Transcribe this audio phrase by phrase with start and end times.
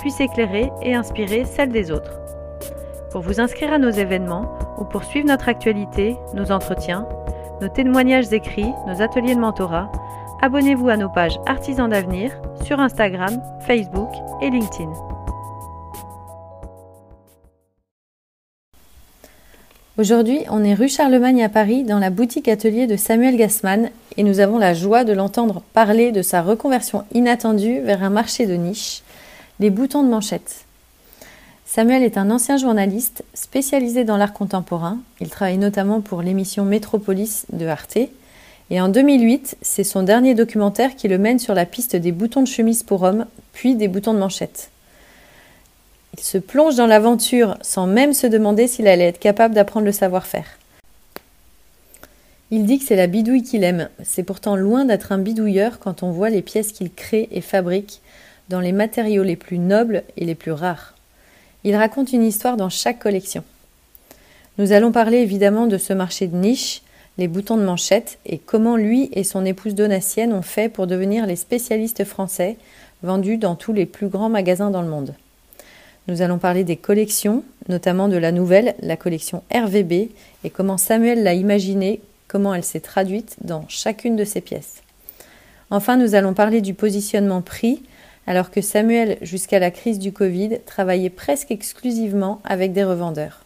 [0.00, 2.18] puisse éclairer et inspirer celle des autres.
[3.10, 7.06] Pour vous inscrire à nos événements ou pour suivre notre actualité, nos entretiens,
[7.60, 9.90] nos témoignages écrits, nos ateliers de mentorat,
[10.40, 12.32] abonnez-vous à nos pages Artisans d'avenir
[12.64, 14.92] sur Instagram, Facebook et LinkedIn.
[19.98, 24.22] Aujourd'hui, on est rue Charlemagne à Paris dans la boutique atelier de Samuel Gassman et
[24.22, 28.54] nous avons la joie de l'entendre parler de sa reconversion inattendue vers un marché de
[28.54, 29.02] niche,
[29.62, 30.64] les boutons de manchette.
[31.66, 34.98] Samuel est un ancien journaliste spécialisé dans l'art contemporain.
[35.20, 37.98] Il travaille notamment pour l'émission Métropolis de Arte.
[38.70, 42.42] Et en 2008, c'est son dernier documentaire qui le mène sur la piste des boutons
[42.42, 44.70] de chemise pour hommes, puis des boutons de manchette.
[46.18, 49.92] Il se plonge dans l'aventure sans même se demander s'il allait être capable d'apprendre le
[49.92, 50.58] savoir-faire.
[52.50, 53.88] Il dit que c'est la bidouille qu'il aime.
[54.02, 58.01] C'est pourtant loin d'être un bidouilleur quand on voit les pièces qu'il crée et fabrique
[58.52, 60.94] dans les matériaux les plus nobles et les plus rares.
[61.64, 63.44] Il raconte une histoire dans chaque collection.
[64.58, 66.82] Nous allons parler évidemment de ce marché de niche,
[67.16, 71.24] les boutons de manchette, et comment lui et son épouse Donatienne ont fait pour devenir
[71.24, 72.58] les spécialistes français
[73.02, 75.14] vendus dans tous les plus grands magasins dans le monde.
[76.08, 80.10] Nous allons parler des collections, notamment de la nouvelle, la collection RVB,
[80.44, 84.82] et comment Samuel l'a imaginée, comment elle s'est traduite dans chacune de ses pièces.
[85.70, 87.82] Enfin, nous allons parler du positionnement prix
[88.26, 93.44] alors que Samuel, jusqu'à la crise du Covid, travaillait presque exclusivement avec des revendeurs.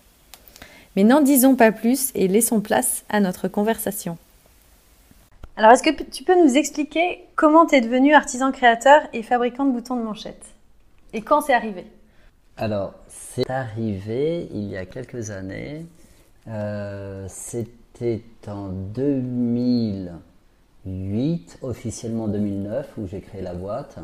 [0.94, 4.18] Mais n'en disons pas plus et laissons place à notre conversation.
[5.56, 9.64] Alors, est-ce que tu peux nous expliquer comment tu es devenu artisan créateur et fabricant
[9.64, 10.44] de boutons de manchette?
[11.14, 11.86] Et quand c'est arrivé?
[12.58, 15.86] Alors, c'est arrivé il y a quelques années.
[16.48, 23.98] Euh, C'était en 2008, officiellement 2009, où j'ai créé la boîte.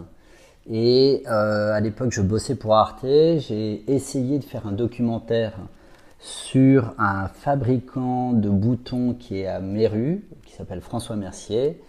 [0.70, 3.04] Et euh, à l'époque, je bossais pour Arte.
[3.04, 5.54] J'ai essayé de faire un documentaire
[6.20, 11.80] sur un fabricant de boutons qui est à Méru, qui s'appelle François Mercier.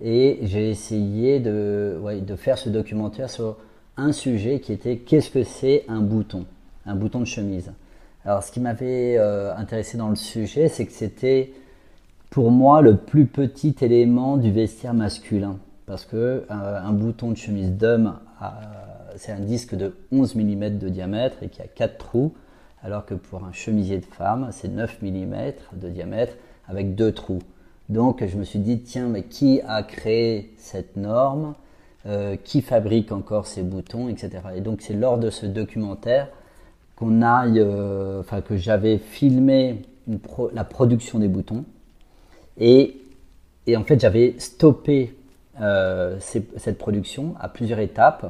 [0.00, 2.00] Et j'ai essayé de,
[2.36, 3.58] faire ce documentaire sur
[3.98, 6.46] un sujet qui était qu'est-ce que c'est un bouton,
[6.86, 7.70] un bouton de chemise.
[8.24, 11.52] Alors, ce qui m'avait euh, intéressé dans le sujet, c'est que c'était
[12.30, 15.58] pour moi le plus petit élément du vestiaire masculin
[15.92, 18.14] parce que euh, un bouton de chemise d'homme,
[19.16, 22.32] c'est un disque de 11 mm de diamètre et qui a 4 trous,
[22.82, 26.32] alors que pour un chemisier de femme, c'est 9 mm de diamètre
[26.66, 27.40] avec 2 trous.
[27.90, 31.56] Donc je me suis dit, tiens, mais qui a créé cette norme?
[32.06, 34.30] Euh, Qui fabrique encore ces boutons, etc.
[34.56, 36.30] Et donc c'est lors de ce documentaire
[36.96, 39.82] qu'on euh, que j'avais filmé
[40.54, 41.66] la production des boutons.
[42.58, 42.96] Et,
[43.76, 45.14] en fait j'avais stoppé
[45.58, 48.26] cette production à plusieurs étapes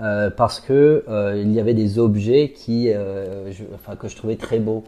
[0.00, 4.84] euh, parce que euh, il y avait des objets qui, que je trouvais très beaux.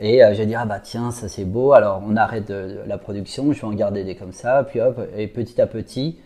[0.00, 3.60] Et j'ai dit ah bah tiens ça c'est beau alors on arrête la production je
[3.60, 6.16] vais en garder des comme ça puis hop et petit à petit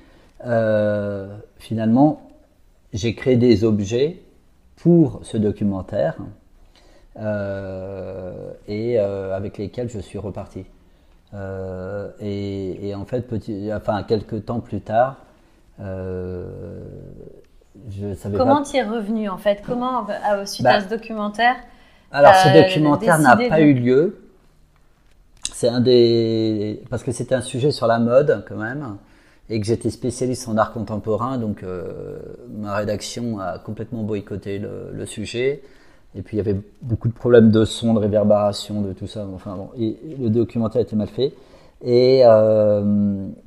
[1.59, 2.31] finalement
[2.93, 4.23] j'ai créé des objets
[4.77, 6.17] pour ce documentaire
[8.69, 10.65] et avec lesquels je suis reparti.
[11.37, 15.17] Euh, et, en fait, petit, enfin, quelques temps plus tard,
[15.81, 16.49] euh,
[17.91, 19.63] je savais Comment tu es revenu en fait?
[19.67, 21.57] Comment, euh, suite à bah, ce documentaire
[22.11, 24.23] Alors, ce documentaire n'a pas eu lieu.
[25.53, 26.83] C'est un des.
[26.91, 28.97] Parce que c'était un sujet sur la mode quand même.
[29.49, 31.65] et que j'étais spécialiste en art contemporain, donc
[32.51, 35.63] ma rédaction a complètement boycotté le, sujet.
[36.15, 39.27] Et puis il y avait beaucoup de problèmes de son, de réverbération, de tout ça.
[39.35, 41.35] Enfin bon, et le documentaire était mal fait.
[41.85, 42.21] Et,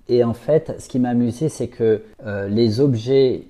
[0.07, 2.03] et en fait, ce qui m'a amusé, c'est que
[2.47, 3.45] les objets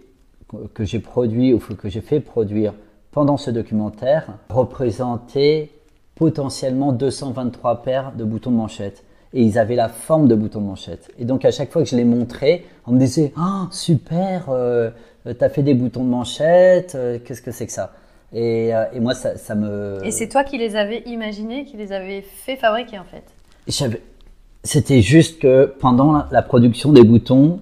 [0.74, 2.74] que j'ai produits ou que j'ai fait produire
[3.12, 5.70] pendant ce documentaire représentaient
[6.16, 9.04] potentiellement 223 paires de boutons de manchette.
[9.34, 11.12] Et ils avaient la forme de boutons de manchette.
[11.20, 14.90] Et donc à chaque fois que je les montrais, on me disait Ah, super, euh,
[15.38, 17.94] t'as fait des boutons de manchette, euh, qu'est-ce que c'est que ça?
[18.34, 20.00] Et, euh, et, moi, ça, ça me.
[20.04, 23.24] Et c'est toi qui les avais imaginés, qui les avais fait fabriquer en fait
[24.64, 27.60] C'était juste que pendant la production des boutons,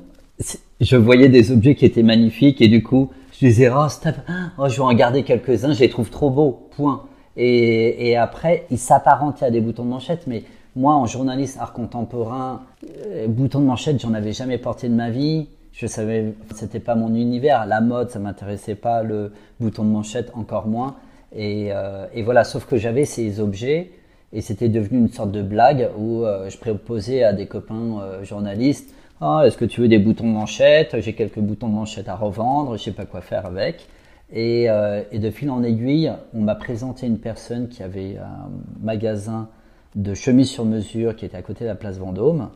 [0.81, 4.15] je voyais des objets qui étaient magnifiques et du coup, je disais, oh, stop,
[4.57, 7.03] oh, je vais en garder quelques-uns, je les trouve trop beaux, point.
[7.37, 10.43] Et, et après, ils s'apparentaient à des boutons de manchette, mais
[10.77, 12.61] moi, en journaliste art contemporain,
[13.07, 15.47] euh, boutons de manchette, j'en avais jamais porté de ma vie.
[15.77, 17.67] Je savais, c'était pas mon univers.
[17.67, 19.03] La mode, ça m'intéressait pas.
[19.03, 20.95] Le bouton de manchette, encore moins.
[21.35, 23.91] Et, euh, voilà, sauf que j'avais ces objets
[24.33, 28.23] et c'était devenu une sorte de blague où euh, je proposais à des copains euh,
[28.23, 30.99] journalistes ah, est-ce que tu veux des boutons de manchette?
[30.99, 33.87] J'ai quelques boutons de manchette à revendre, je sais pas quoi faire avec.
[34.31, 38.51] Et de fil en aiguille, on m'a présenté une personne qui avait un
[38.83, 39.49] magasin
[39.95, 42.49] de chemises sur mesure qui était à côté de la place Vendôme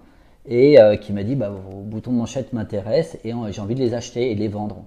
[0.47, 3.79] et euh, qui m'a dit bah, vos boutons de manchette m'intéressent et j'ai envie de
[3.79, 4.83] les acheter et les vendre.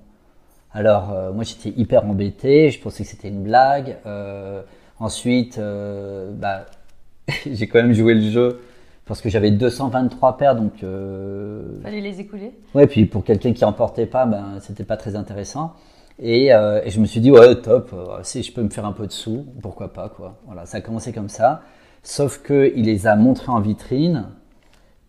[0.72, 3.96] Alors euh, moi j'étais hyper embêté, je pensais que c'était une blague.
[4.06, 4.62] Euh,
[4.98, 6.66] ensuite, bah,
[7.50, 8.60] j'ai quand même joué le jeu
[9.06, 10.82] parce que j'avais 223 paires, donc.
[10.82, 11.80] Euh...
[11.82, 12.52] Fallait les écouler.
[12.74, 15.74] Ouais, puis pour quelqu'un qui en portait pas, ben c'était pas très intéressant.
[16.18, 18.86] Et, euh, et, je me suis dit ouais top, euh, si je peux me faire
[18.86, 20.38] un peu de sous, pourquoi pas quoi.
[20.46, 21.62] Voilà, ça a commencé comme ça.
[22.02, 24.26] Sauf que il les a montrés en vitrine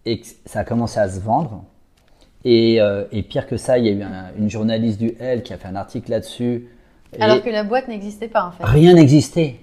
[0.06, 1.64] et ça a commencé à se vendre.
[2.44, 5.42] Et, euh, et pire que ça, il y a eu un, une journaliste du L
[5.42, 6.68] qui a fait un article là-dessus.
[7.20, 8.64] Alors que la boîte n'existait pas en fait.
[8.64, 9.56] Rien n'existait.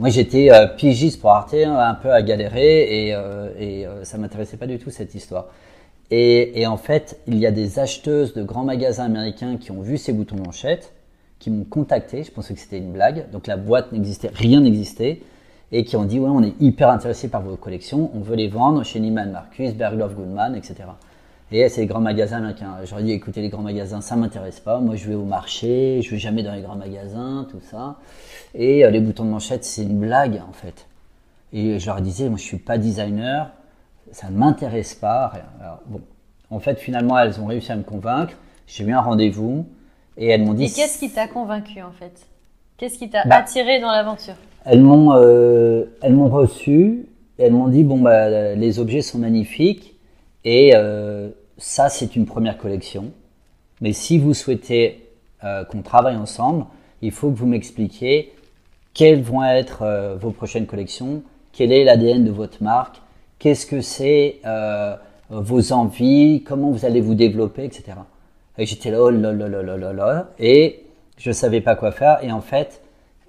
[0.00, 4.02] Moi, j'étais euh, pigiste pour Arte, hein, un peu à galérer, et, euh, et euh,
[4.02, 5.48] ça m'intéressait pas du tout cette histoire.
[6.10, 9.82] Et, et, en fait, il y a des acheteuses de grands magasins américains qui ont
[9.82, 10.94] vu ces boutons manchettes,
[11.38, 12.24] qui m'ont contacté.
[12.24, 13.30] Je pensais que c'était une blague.
[13.30, 15.20] Donc la boîte n'existait, rien n'existait,
[15.72, 18.48] et qui ont dit ouais, on est hyper intéressé par vos collections, on veut les
[18.48, 20.84] vendre chez Neiman Marcus, Bergdorf Goodman, etc.
[21.52, 22.76] Et c'est les grands magasins américains.
[22.84, 24.78] J'aurais dit, écoutez, les grands magasins, ça m'intéresse pas.
[24.78, 27.96] Moi, je vais au marché, je vais jamais dans les grands magasins, tout ça.
[28.54, 30.86] Et euh, les boutons de manchette, c'est une blague, en fait.
[31.52, 33.50] Et je leur disais, moi, je suis pas designer,
[34.12, 35.32] ça ne m'intéresse pas.
[35.60, 36.00] Alors, bon,
[36.50, 38.34] en fait, finalement, elles ont réussi à me convaincre.
[38.68, 39.66] J'ai eu un rendez-vous
[40.16, 40.66] et elles m'ont dit.
[40.66, 42.28] Et qu'est-ce qui t'a convaincu, en fait?
[42.76, 44.36] Qu'est-ce qui t'a bah, attiré dans l'aventure?
[44.64, 47.06] Elles m'ont, euh, elles m'ont reçu.
[47.38, 49.96] Elles m'ont dit, bon, bah, les objets sont magnifiques.
[50.44, 53.12] Et euh, ça, c'est une première collection.
[53.80, 55.08] Mais si vous souhaitez
[55.44, 56.66] euh, qu'on travaille ensemble,
[57.02, 58.32] il faut que vous m'expliquiez
[58.92, 61.22] quelles vont être vos prochaines collections,
[61.52, 63.00] quel est l'ADN de votre marque,
[63.38, 64.40] qu'est-ce que c'est
[65.30, 67.92] vos envies, comment vous allez vous développer, etc.
[68.58, 70.84] Et j'étais là, oh là là là là là et
[71.16, 72.18] je savais pas quoi faire.
[72.22, 72.82] Et en fait,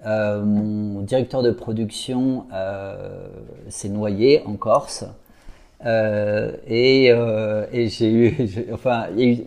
[0.05, 3.27] euh, mon directeur de production euh,
[3.69, 5.05] s'est noyé en Corse.
[5.85, 7.11] Euh, et,
[7.89, 9.43] j'ai eu, enfin, il y a eu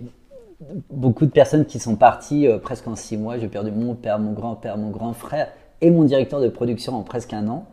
[0.91, 3.39] beaucoup de personnes qui sont parties presque en six mois.
[3.39, 5.49] J'ai perdu mon père, mon grand-père, mon grand frère
[5.81, 7.67] et mon directeur de production en presque un an.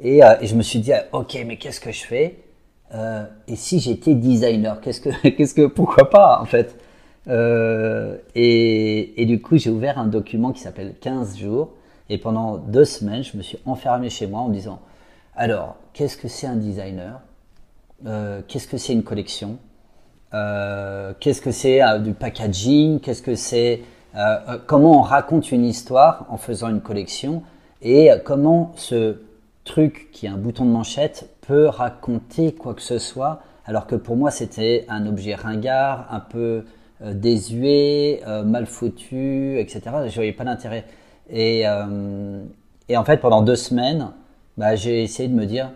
[0.00, 2.38] Et, je me suis dit, ok, mais qu'est-ce que je fais?
[3.48, 6.76] Et si j'étais designer, qu'est-ce que, qu'est-ce que, pourquoi pas en fait?
[8.34, 11.70] Et du coup, j'ai ouvert un document qui s'appelle 15 jours.
[12.10, 14.80] Et pendant deux semaines, je me suis enfermé chez moi en me disant,
[15.36, 17.20] alors, qu'est-ce que c'est un designer?
[18.06, 19.58] Euh, qu'est-ce que c'est une collection,
[20.32, 23.82] euh, qu'est-ce que c'est euh, du packaging, qu'est-ce que c'est,
[24.66, 27.42] comment on raconte une histoire en faisant une collection?
[27.82, 29.20] Et comment ce
[29.64, 33.94] truc qui est un bouton de manchette peut raconter quoi que ce soit, alors que
[33.94, 36.64] pour moi c'était un objet ringard, un peu
[37.00, 39.82] désuet, mal foutu, etc.
[40.08, 40.84] Je voyais pas d'intérêt.
[41.30, 41.64] Et,
[42.88, 44.08] et en fait pendant deux semaines,
[44.56, 45.70] bah, j'ai essayé de me dire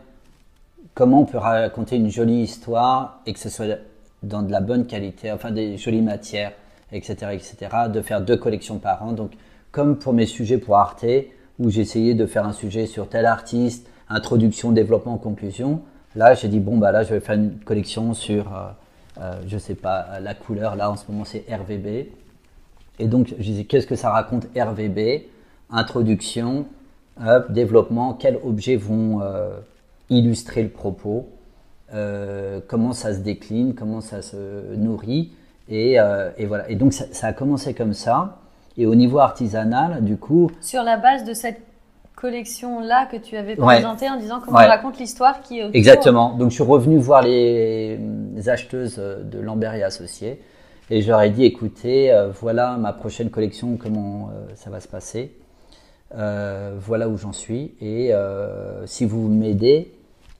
[0.95, 3.79] comment on peut raconter une jolie histoire et que ce soit
[4.23, 6.53] dans de la bonne qualité, enfin des jolies matières,
[6.93, 7.57] etc., etc.,
[7.93, 9.13] de faire deux collections par an.
[9.13, 9.33] Donc,
[9.71, 11.05] comme pour mes sujets pour Arte,
[11.59, 15.81] où j'essayais de faire un sujet sur tel artiste, introduction, développement, conclusion,
[16.15, 18.69] là, j'ai dit, bon, bah là, je vais faire une collection sur, euh,
[19.21, 22.09] euh, je sais pas, la couleur, là, en ce moment, c'est RVB.
[22.99, 25.23] Et donc, je disais, qu'est-ce que ça raconte RVB
[25.73, 26.67] Introduction,
[27.49, 29.21] développement, quels objets vont...
[29.23, 29.59] Euh,
[30.11, 31.27] illustrer le propos.
[32.69, 35.33] comment ça se décline, comment ça se nourrit.
[35.71, 35.95] Et,
[36.37, 36.69] et voilà.
[36.69, 38.41] Et donc ça, ça, a commencé comme ça.
[38.77, 40.51] Et au niveau artisanal, du coup.
[40.61, 41.63] Sur la base de cette
[42.23, 45.75] collection-là que tu avais présentée en disant comment on raconte l'histoire qui est autour.
[45.75, 46.35] Exactement.
[46.35, 47.99] Donc je suis revenu voir les,
[48.47, 50.41] acheteuses de Lambert et Associés
[50.91, 54.79] et je leur ai dit écoutez, euh, voilà ma prochaine collection, comment euh, ça va
[54.79, 55.33] se passer.
[56.15, 58.13] Euh, voilà où j'en suis et
[58.87, 59.93] si vous m'aidez,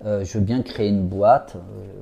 [0.05, 1.57] je veux bien créer une boîte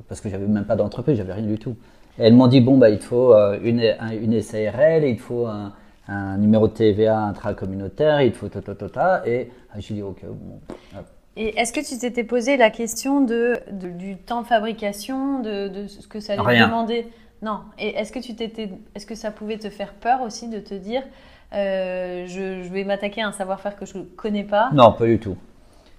[0.09, 1.77] parce que j'avais même pas d'entreprise, j'avais rien du tout.
[2.19, 3.83] Et elles m'ont dit bon bah il faut une,
[4.21, 5.73] une SARL, il faut un,
[6.11, 9.23] un numéro de TVA intracommunautaire, il faut ta ta ta ta.
[9.27, 10.61] Et ah, j'ai dit, ok, bon.
[11.37, 15.87] Et est-ce que tu t'étais posé la question de, du temps de fabrication, de, de
[15.87, 17.07] ce que ça allait demander?
[17.43, 17.61] Non.
[17.79, 20.75] Et est-ce que tu t'étais, est-ce que ça pouvait te faire peur aussi de te
[20.75, 21.03] dire,
[21.53, 25.19] euh, je, vais m'attaquer à un savoir-faire que je ne connais pas Non, pas du
[25.19, 25.37] tout.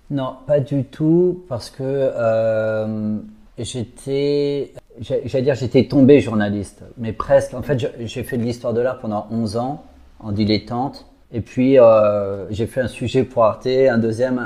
[0.10, 3.18] Non, pas du tout, parce que euh,
[3.58, 7.54] j'étais, j'allais dire, j'étais tombé journaliste, mais presque.
[7.54, 9.84] En fait, j'ai fait de l'histoire de l'art pendant 11 ans
[10.20, 11.08] en dilettante.
[11.34, 14.42] Et puis, euh, j'ai fait un sujet pour Arte, un deuxième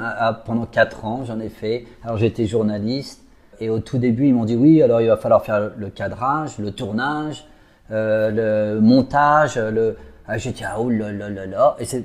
[0.46, 1.86] pendant quatre ans, j'en ai fait.
[2.04, 3.24] Alors, j'étais journaliste.
[3.60, 6.60] Et au tout début, ils m'ont dit oui, alors il va falloir faire le cadrage,
[6.60, 7.46] le tournage,
[7.90, 9.58] le montage.
[9.58, 9.96] Le...
[10.27, 11.75] Ah, j'ai dit, ah, oh là là là là.
[11.79, 12.03] Et c'est,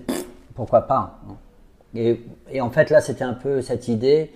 [0.55, 1.37] pourquoi pas hein.
[1.95, 4.31] et, et, en fait, là, c'était un peu cette idée.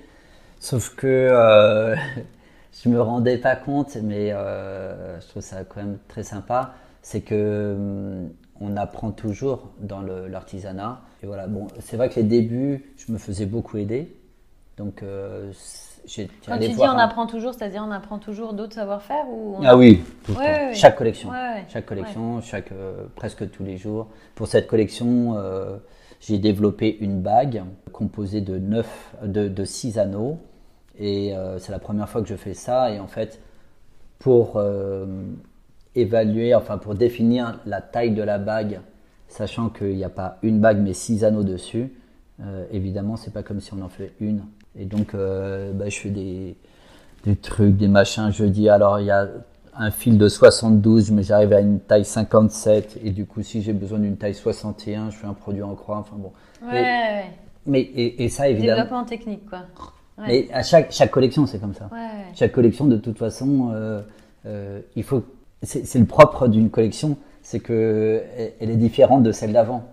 [0.58, 1.94] Sauf que euh,
[2.82, 6.74] je me rendais pas compte, mais euh, je trouve ça quand même très sympa.
[7.02, 11.02] C'est que hum, on apprend toujours dans l'artisanat.
[11.22, 14.16] Et voilà, bon, c'est vrai que les débuts, je me faisais beaucoup aider.
[14.78, 15.52] Donc, euh,
[16.46, 20.02] Quand tu dis on apprend toujours, c'est-à-dire on apprend toujours d'autres savoir-faire ou Ah oui,
[20.75, 21.30] chaque collection.
[21.68, 24.08] chaque collection, chaque, euh, presque tous les jours.
[24.34, 25.76] Pour cette collection, euh,
[26.20, 30.38] j'ai développé une bague composée de, neuf, de, de six anneaux.
[30.99, 32.90] Et c'est la première fois que je fais ça.
[32.92, 33.40] Et en fait,
[34.20, 34.61] pour
[35.94, 38.80] évaluer, enfin pour définir la taille de la bague,
[39.28, 41.92] sachant qu'il n'y a pas une bague mais six anneaux dessus,
[42.40, 44.44] euh, évidemment c'est pas comme si on en fait une.
[44.78, 46.56] Et donc euh, bah, je fais des,
[47.24, 49.28] des, trucs, des machins, je dis alors il y a
[49.76, 53.72] un fil de 72 mais j'arrive à une taille 57 et du coup si j'ai
[53.72, 56.32] besoin d'une taille 61 je fais un produit en croix, enfin bon.
[56.66, 57.24] Ouais,
[57.66, 58.82] mais, et, et, ça évidemment.
[58.82, 59.60] Développement technique quoi.
[60.18, 61.88] Mais à chaque, chaque collection c'est comme ça.
[62.34, 64.02] Chaque collection de toute façon euh,
[64.46, 65.24] euh il faut
[65.64, 68.22] c'est le propre d'une collection, c'est que
[68.60, 69.84] elle est différente de celle d'avant.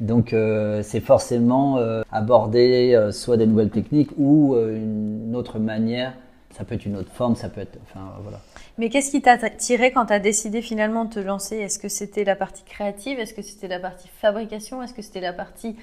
[0.00, 6.14] Donc euh, c'est forcément euh, aborder euh, soit des nouvelles techniques ou une autre manière.
[6.50, 7.78] Ça peut être une autre forme, ça peut être.
[7.84, 8.40] Enfin voilà.
[8.78, 11.56] Mais qu'est-ce qui t'a tiré quand tu as décidé finalement de te lancer?
[11.56, 13.18] Est-ce que c'était la partie créative?
[13.18, 14.82] Est-ce que c'était la partie fabrication?
[14.82, 15.76] Est-ce que c'était la partie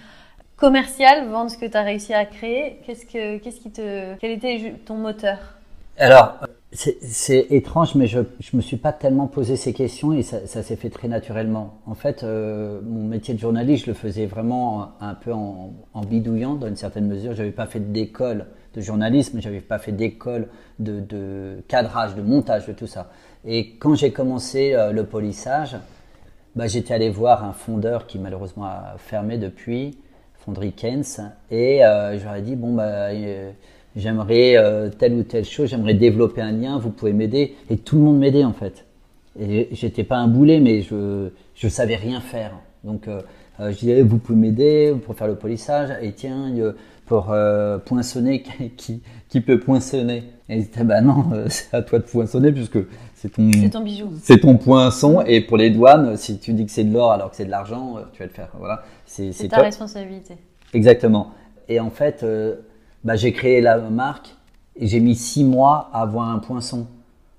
[0.58, 2.82] commerciale, vendre ce que tu as réussi à créer?
[2.86, 5.38] Qu'est-ce que, qu'est-ce qui te, quel était ton moteur?
[5.98, 6.36] Alors,
[6.72, 10.76] c'est étrange, mais je ne me suis pas tellement posé ces questions et ça, s'est
[10.76, 11.80] fait très naturellement.
[11.88, 15.74] En fait, euh, mon métier de journaliste, je le faisais vraiment un peu en,
[16.08, 17.34] bidouillant dans une certaine mesure.
[17.34, 18.46] J'avais pas fait d'école
[18.76, 20.48] de journalisme, j'avais pas fait d'école
[20.78, 23.10] de, de, cadrage, de montage, de tout ça.
[23.46, 25.76] Et quand j'ai commencé euh, le polissage,
[26.56, 29.98] bah, j'étais allé voir un fondeur qui malheureusement a fermé depuis,
[30.40, 31.22] Fonderie Kens,
[31.52, 33.52] et euh, je leur ai dit bon bah euh,
[33.96, 37.56] j'aimerais euh, telle ou telle chose, j'aimerais développer un lien, vous pouvez m'aider.
[37.70, 38.86] Et tout le monde m'aidait en fait.
[39.40, 42.52] Et j'étais pas un boulet, mais je je savais rien faire.
[42.84, 43.22] Donc euh,
[43.60, 45.90] euh, je disais vous pouvez m'aider pour faire le polissage.
[46.02, 46.52] Et tiens
[47.06, 47.34] pour
[47.86, 48.44] poinçonner
[48.78, 50.24] qui qui peut poinçonner.
[50.50, 52.80] Et ils disaient bah non c'est à toi de poinçonner puisque
[53.16, 56.66] c'est ton c'est ton bijou c'est ton poinçon et pour les douanes si tu dis
[56.66, 59.48] que c'est de l'or alors que c'est de l'argent tu vas le faire voilà c'est
[59.48, 60.36] ta responsabilité.
[60.74, 61.32] Exactement.
[61.68, 62.24] Et en fait
[63.04, 64.36] bah, j'ai créé la marque
[64.76, 66.88] et j'ai mis six mois à avoir un poinçon.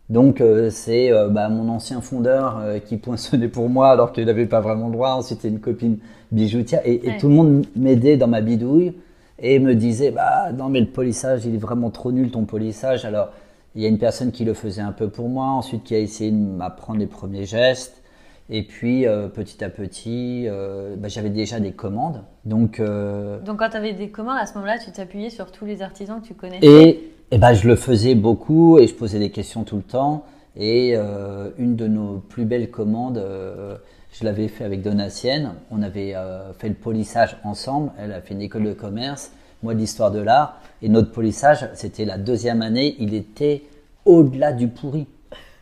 [0.09, 4.25] Donc euh, c'est euh, bah, mon ancien fondeur euh, qui poinçonnait pour moi alors qu'il
[4.27, 5.11] n'avait pas vraiment le droit.
[5.11, 5.99] Ensuite, c'était une copine
[6.33, 8.93] bijoutière et, et tout le monde m'aidait dans ma bidouille
[9.39, 13.05] et me disait bah non mais le polissage il est vraiment trop nul ton polissage.
[13.05, 13.29] Alors
[13.77, 15.99] il y a une personne qui le faisait un peu pour moi, ensuite qui a
[15.99, 18.00] essayé de m'apprendre les premiers gestes.
[18.53, 22.25] Et puis euh, petit à petit, euh, bah, j'avais déjà des commandes.
[22.45, 25.65] Donc, euh, Donc quand tu avais des commandes, à ce moment-là, tu t'appuyais sur tous
[25.65, 29.21] les artisans que tu connaissais Et, et bah, je le faisais beaucoup et je posais
[29.21, 30.25] des questions tout le temps.
[30.57, 30.97] Et
[31.59, 33.25] une de nos plus belles commandes,
[34.13, 35.53] je l'avais fait avec Donatienne.
[35.71, 36.17] On avait
[36.59, 37.93] fait le polissage ensemble.
[37.99, 39.31] Elle a fait une école de commerce,
[39.63, 40.61] moi de l'histoire de l'art.
[40.83, 42.97] Et notre polissage, c'était la deuxième année.
[42.99, 43.63] Il était
[44.05, 45.07] au-delà du pourri.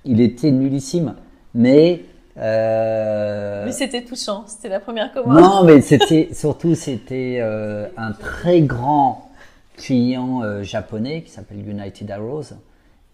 [0.07, 1.15] Il était nullissime.
[1.55, 2.01] Mais
[2.39, 3.65] euh...
[3.65, 5.41] Mais c'était touchant, c'était la première commande.
[5.41, 9.31] Non, mais c'était surtout c'était euh, un très grand
[9.77, 12.55] client euh, japonais qui s'appelle United Arrows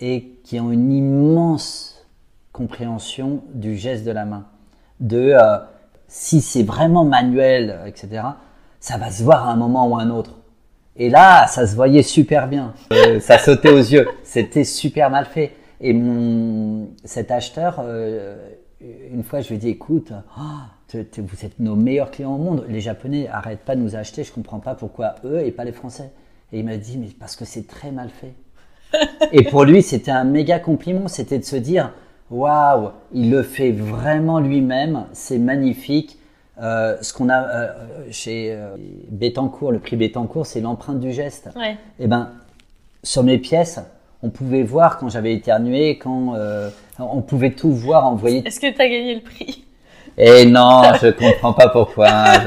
[0.01, 2.07] et qui ont une immense
[2.53, 4.45] compréhension du geste de la main.
[5.01, 5.59] De euh,
[6.07, 8.23] si c'est vraiment manuel, etc.,
[8.81, 10.33] ça va se voir à un moment ou à un autre.
[10.97, 12.75] Et là, ça se voyait super bien.
[13.21, 14.07] Ça sautait aux yeux.
[14.23, 15.53] C'était super mal fait.
[15.81, 17.83] Et mon, cet acheteur,
[18.81, 22.65] une fois, je lui ai dit, écoute, oh, vous êtes nos meilleurs clients au monde.
[22.69, 24.25] Les Japonais arrêtent pas de nous acheter.
[24.25, 26.11] Je comprends pas pourquoi eux et pas les Français.
[26.53, 28.35] Et il m'a dit, mais parce que c'est très mal fait.
[29.33, 31.09] et pour lui, c'était un méga compliment.
[31.09, 31.93] C'était de se dire,
[32.31, 35.07] waouh, il le fait vraiment lui-même.
[35.13, 36.19] C'est magnifique.
[36.61, 37.73] Euh, ce qu'on a euh,
[38.13, 41.51] chez euh, le prix Bettencourt, c'est l'empreinte du geste.
[41.57, 41.73] Ouais.
[41.73, 42.31] Et eh ben,
[43.03, 43.81] sur mes pièces,
[44.25, 46.35] on pouvait voir quand j'avais éternué, quand
[46.99, 48.43] on pouvait tout voir, envoyer.
[48.47, 49.65] Est-ce que tu as gagné le prix?
[50.17, 52.09] Eh non, je comprends pas pourquoi.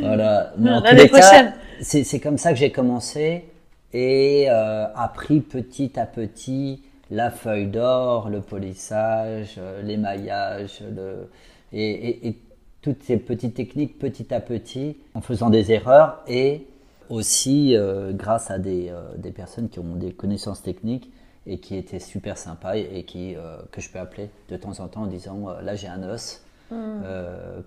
[0.00, 0.52] voilà.
[0.58, 3.46] Mais en tous les cas, c'est comme ça que j'ai commencé
[3.92, 11.28] et appris petit à petit la feuille d'or, le polissage, l'émaillage, le
[11.72, 12.36] et,
[12.80, 16.67] toutes ces petites techniques petit à petit en faisant des erreurs et
[17.10, 21.10] aussi euh, grâce à des, euh, des, personnes qui ont des connaissances techniques
[21.46, 24.88] et qui étaient super sympas et, qui, euh, que je peux appeler de temps en
[24.88, 26.42] temps en disant là j'ai un os.
[26.70, 27.00] Hmm.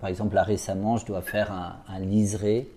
[0.00, 2.68] par exemple là récemment je dois faire un, un liseré,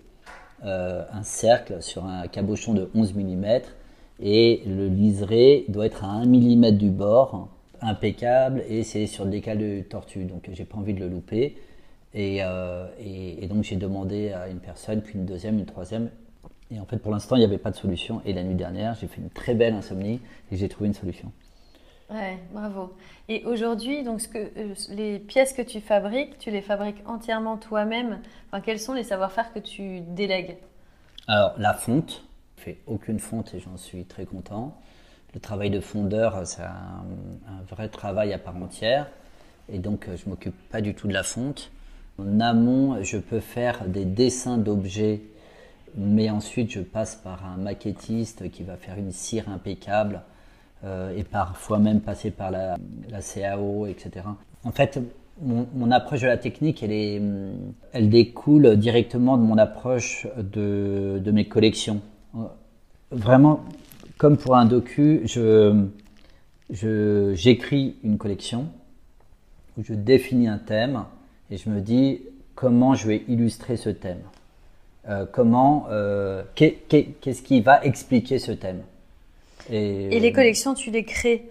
[0.63, 3.45] un cercle sur un cabochon de 11 mm
[4.19, 7.50] et le liseré doit être à 1 mm du bord
[7.81, 11.55] impeccable et c'est sur le décal de tortue, donc j'ai pas envie de le louper.
[12.15, 16.10] Euh, et, et, donc j'ai demandé à une personne, puis une deuxième, une troisième.
[16.72, 18.22] Et en fait, pour l'instant, il n'y avait pas de solution.
[18.25, 20.19] Et la nuit dernière, j'ai fait une très belle insomnie
[20.51, 21.31] et j'ai trouvé une solution.
[22.10, 22.93] Ouais, bravo.
[23.29, 27.57] Et aujourd'hui, donc ce que, euh, les pièces que tu fabriques, tu les fabriques entièrement
[27.57, 28.19] toi-même.
[28.48, 30.57] Enfin, quels sont les savoir-faire que tu délègues?
[31.27, 32.24] Alors, la fonte.
[32.57, 34.75] Je fais aucune fonte et j'en suis très content
[35.36, 37.03] le travail de fondeur, c'est un,
[37.69, 39.08] vrai travail à part entière.
[39.69, 41.71] Et donc, je m'occupe pas du tout de la fonte.
[42.17, 45.21] En amont, je peux faire des dessins d'objets,
[45.97, 50.21] mais ensuite, je passe par un maquettiste qui va faire une cire impeccable
[50.84, 52.77] euh, et parfois même passer par la,
[53.21, 54.25] CAO, etc.
[54.63, 54.99] En fait,
[55.41, 57.21] mon, approche de la technique, elle, est,
[57.93, 62.01] elle découle directement de mon approche de, mes collections.
[63.12, 63.62] Vraiment,
[64.17, 65.27] comme pour un docu,
[66.69, 68.67] j'écris une collection
[69.84, 71.03] je définis un thème
[71.49, 72.21] et je me dis
[72.55, 74.21] comment je vais illustrer ce thème.
[75.08, 78.82] Euh, comment, euh, qu'est-ce qui va expliquer ce thème?
[79.70, 81.50] Et, et, les collections, tu les crées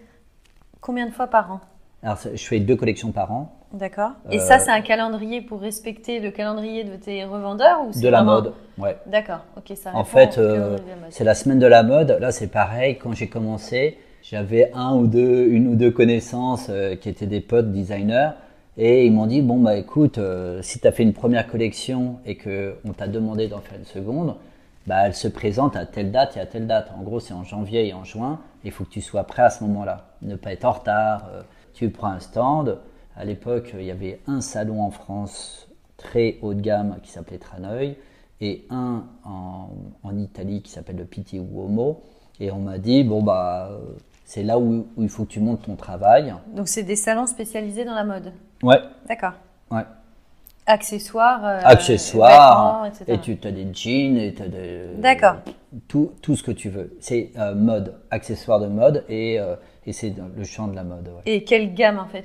[0.80, 1.60] combien de fois par an?
[2.02, 3.52] Alors, je fais deux collections par an.
[3.72, 4.12] D'accord.
[4.30, 8.22] Et ça, c'est un calendrier pour respecter le calendrier de tes revendeurs ou De la
[8.22, 8.96] mode, ouais.
[9.06, 10.76] D'accord, ok, ça En fait, euh,
[11.10, 12.16] c'est la semaine de la mode.
[12.20, 12.98] Là, c'est pareil.
[12.98, 17.40] Quand j'ai commencé, j'avais un ou deux, une ou deux connaissances euh, qui étaient des
[17.40, 18.30] potes designers.
[18.76, 22.18] Et ils m'ont dit, bon, bah écoute, euh, si tu as fait une première collection
[22.26, 24.34] et qu'on t'a demandé d'en faire une seconde,
[24.86, 26.90] bah, elle se présente à telle date et à telle date.
[26.98, 28.40] En gros, c'est en janvier et en juin.
[28.64, 30.08] Il faut que tu sois prêt à ce moment-là.
[30.22, 31.28] Ne pas être en retard.
[31.72, 32.78] tu prends un stand
[33.16, 37.38] à l'époque, il y avait un salon en France très haut de gamme qui s'appelait
[37.38, 37.96] Traneuil
[38.40, 39.68] et un en,
[40.18, 42.02] Italie qui s'appelle le Pitti Uomo.
[42.40, 43.70] Et on m'a dit, bon, bah,
[44.24, 46.34] c'est là où, il faut que tu montes ton travail.
[46.54, 48.32] Donc, c'est des salons spécialisés dans la mode
[48.64, 48.80] Ouais.
[49.06, 49.34] D'accord.
[49.70, 49.82] Ouais.
[50.66, 51.44] Accessoires.
[51.44, 52.90] Euh, Accessoires.
[53.06, 54.86] Et tu as des jeans et tu as des.
[54.96, 55.36] D'accord.
[55.86, 56.96] Tout, tout, ce que tu veux.
[57.00, 61.10] C'est euh, mode, accessoires de mode et, euh, et c'est le champ de la mode.
[61.26, 62.24] Et quelle gamme en fait?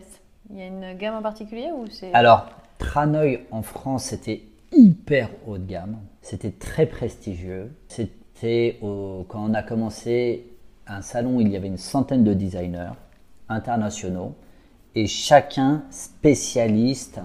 [0.50, 2.48] Il y a une gamme en particulier ou c'est Alors,
[2.78, 5.98] Traneuil en France, c'était hyper haut de gamme.
[6.22, 7.74] C'était très prestigieux.
[7.90, 10.48] C'était quand on a commencé
[10.88, 12.94] un salon, il y avait une centaine de designers
[13.50, 14.36] internationaux
[14.96, 17.20] et chacun spécialiste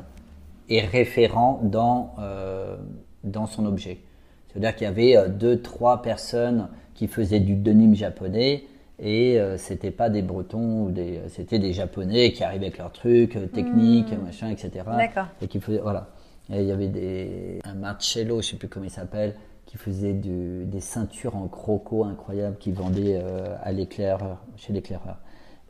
[0.68, 2.76] et référent dans, euh,
[3.22, 4.00] dans son objet.
[4.48, 8.64] C'est-à-dire qu'il y avait euh, deux, trois personnes qui faisaient du denim japonais
[8.98, 12.92] et euh, c'était pas des Bretons ou des, c'était des Japonais qui arrivaient avec leurs
[12.92, 14.84] trucs euh, techniques, machin, etc.
[14.96, 15.26] D'accord.
[15.42, 16.08] Et qui faisaient, voilà.
[16.52, 19.34] Et il y avait des, un Marcello, je sais plus comment il s'appelle,
[19.66, 25.16] qui faisait du, des ceintures en croco incroyables qui vendait euh, à l'éclaireur, chez l'éclaireur.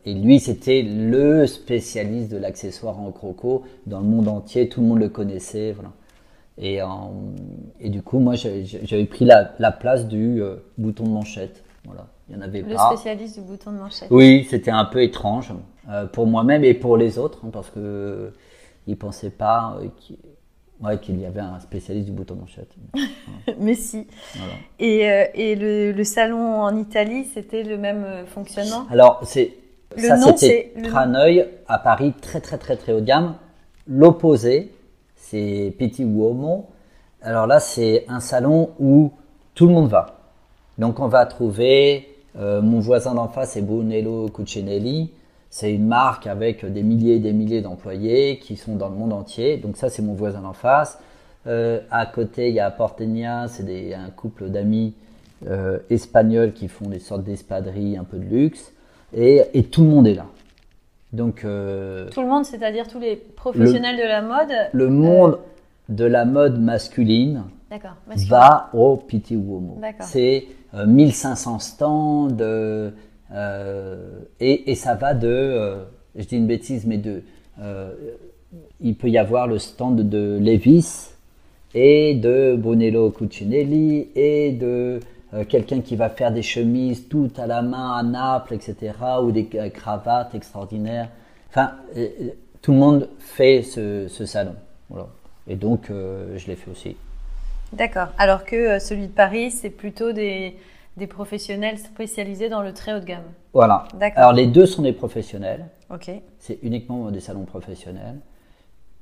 [0.07, 4.69] Et lui, c'était le spécialiste de l'accessoire en croco dans le monde entier.
[4.69, 5.93] Tout le monde le connaissait, voilà.
[6.57, 6.79] Et,
[7.81, 10.41] et du coup, moi, j'avais pris la, la place du
[10.79, 12.07] bouton de manchette, voilà.
[12.29, 14.09] Il y en avait le spécialiste du bouton de manchette.
[14.11, 15.53] Oui, c'était un peu étrange
[15.91, 18.33] euh, pour moi-même et pour les autres, hein, parce que
[18.87, 19.79] ils pensaient pas.
[19.81, 19.89] Euh,
[20.83, 22.75] Ouais, qu'il y avait un spécialiste du bouton manchette.
[23.59, 24.07] Mais si.
[24.79, 28.85] Et, euh, et le, salon en Italie, c'était le même euh, fonctionnement?
[28.91, 29.55] Alors, c'est
[29.97, 33.35] ça, c'était Traneuil à Paris, très très très très haut de gamme.
[33.87, 34.73] L'opposé,
[35.17, 36.67] c'est Petit Uomo.
[37.23, 39.13] Alors là, c'est un salon où
[39.55, 40.21] tout le monde va.
[40.79, 45.11] Donc on va trouver euh, mon voisin d'en face, c'est Brunello Cucinelli.
[45.51, 49.13] C'est une marque avec des milliers et des milliers d'employés qui sont dans le monde
[49.13, 49.57] entier.
[49.57, 50.99] Donc ça, c'est mon voisin d'en face.
[51.47, 54.95] Euh, à côté, il y a Portenia, c'est un couple d'amis
[55.47, 58.73] euh, espagnols qui font des sortes d'espadrilles un peu de luxe.
[59.17, 60.27] Et, et, tout le monde est là.
[61.13, 65.39] Donc, euh, tout le monde, c'est-à-dire tous les professionnels de la mode Le monde
[65.89, 67.45] de la mode masculine
[68.29, 69.81] va au Petit Uomo.
[70.01, 72.29] C'est 1500 stands
[73.33, 77.23] euh, et, ça va de, euh, je dis une bêtise, mais de,
[77.61, 77.93] euh,
[78.81, 81.11] il peut y avoir le stand de Levis
[81.75, 85.01] et de Brunello Cucinelli et de
[85.49, 88.93] quelqu'un qui va faire des chemises tout à la main à Naples, etc.,
[89.23, 91.09] ou des cravates extraordinaires.
[91.51, 91.73] Enfin,
[92.63, 94.55] tout le monde fait ce, salon.
[95.49, 96.97] Et donc, je l'ai fait aussi.
[97.73, 98.09] D'accord.
[98.19, 100.57] Alors que celui de Paris, c'est plutôt des,
[100.97, 103.25] des professionnels spécialisés dans le très haut de gamme.
[103.53, 103.87] Voilà.
[104.17, 105.67] Alors les deux sont des professionnels.
[105.91, 106.11] Ok.
[106.39, 108.19] C'est uniquement des salons professionnels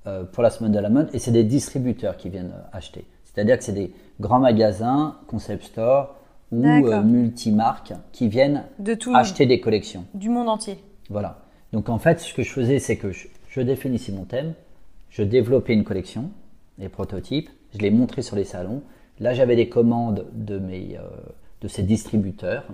[0.06, 3.04] euh, pour la semaine de la mode et c'est des distributeurs qui viennent euh, acheter.
[3.24, 6.14] C'est-à-dire que c'est des grands magasins, concept store
[6.52, 10.04] ou euh, multimarques qui viennent de acheter des collections.
[10.14, 10.78] Du monde entier.
[11.10, 11.40] Voilà.
[11.72, 14.54] Donc en fait, ce que je faisais, c'est que je, je définissais mon thème,
[15.10, 16.30] je développais une collection,
[16.78, 18.82] les prototypes, je les montrais sur les salons.
[19.18, 20.98] Là, j'avais des commandes de mes
[21.62, 22.64] de ces distributeurs.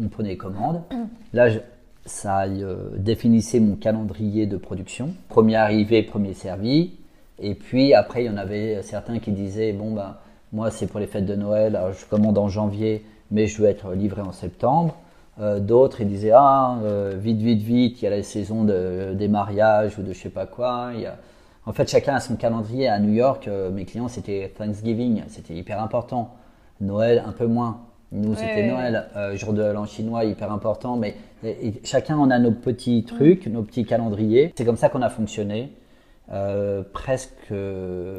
[0.00, 0.82] On prenait commande.
[1.32, 1.48] Là,
[2.04, 5.14] ça euh, définissait mon calendrier de production.
[5.28, 6.92] Premier arrivé, premier servi.
[7.38, 10.16] Et puis après, il y en avait certains qui disaient bon ben
[10.52, 13.92] moi c'est pour les fêtes de Noël, je commande en janvier, mais je veux être
[13.92, 14.96] livré en septembre.
[15.40, 19.14] Euh, d'autres ils disaient ah euh, vite vite vite, il y a la saison de,
[19.14, 20.90] des mariages ou de je sais pas quoi.
[20.94, 21.16] Il y a...
[21.64, 22.88] En fait, chacun a son calendrier.
[22.88, 26.34] À New York, mes clients c'était Thanksgiving, c'était hyper important.
[26.80, 27.80] Noël un peu moins.
[28.10, 31.14] Nous, c'était Noël, euh, jour de l'an chinois, hyper important, mais
[31.84, 34.52] chacun on a nos petits trucs, nos petits calendriers.
[34.56, 35.72] C'est comme ça qu'on a fonctionné
[36.32, 37.52] euh, presque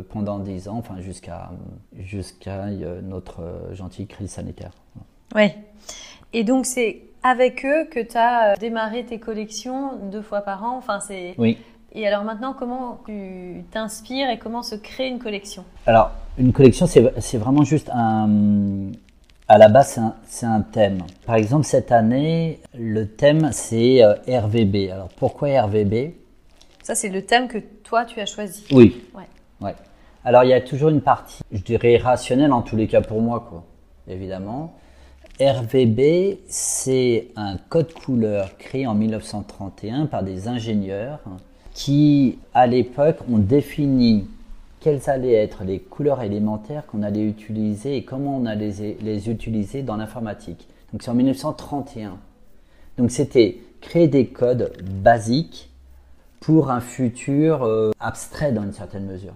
[0.10, 1.52] pendant 10 ans, enfin jusqu'à
[1.98, 4.72] jusqu'à euh, notre gentille crise sanitaire.
[5.36, 5.52] Oui.
[6.34, 10.78] Et donc c'est avec eux que tu as démarré tes collections deux fois par an?
[10.78, 11.36] Enfin c'est.
[11.38, 11.58] Oui.
[11.93, 15.65] Et alors maintenant, comment tu t'inspires et comment se crée une collection?
[15.88, 18.91] Alors, une collection, c'est vraiment juste un,
[19.48, 21.00] à la base, c'est un, thème.
[21.26, 24.91] Par exemple, cette année, le thème, c'est euh, RVB.
[24.91, 26.13] Alors, pourquoi RVB
[26.84, 27.58] Ça, c'est le thème que
[27.89, 28.63] toi, tu as choisi.
[28.71, 29.02] Oui.
[29.62, 29.73] Ouais.
[30.23, 33.19] Alors, il y a toujours une partie, je dirais, rationnelle, en tous les cas pour
[33.19, 33.63] moi, quoi,
[34.08, 34.75] évidemment.
[35.41, 41.19] RVB, c'est un code couleur créé en 1931 par des ingénieurs
[41.73, 44.28] qui, à l'époque, ont défini
[44.82, 49.82] quelles allaient être les couleurs élémentaires qu'on allait utiliser et comment on allait les, utiliser
[49.82, 50.67] dans l'informatique.
[50.91, 52.17] Donc c'est en 1931.
[52.97, 55.68] Donc c'était créer des codes basiques
[56.39, 59.34] pour un futur euh, abstrait dans une certaine mesure.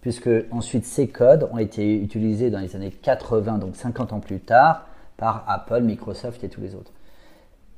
[0.00, 4.40] Puisque ensuite ces codes ont été utilisés dans les années 80, donc 50 ans plus
[4.40, 6.92] tard, par Apple, Microsoft et tous les autres.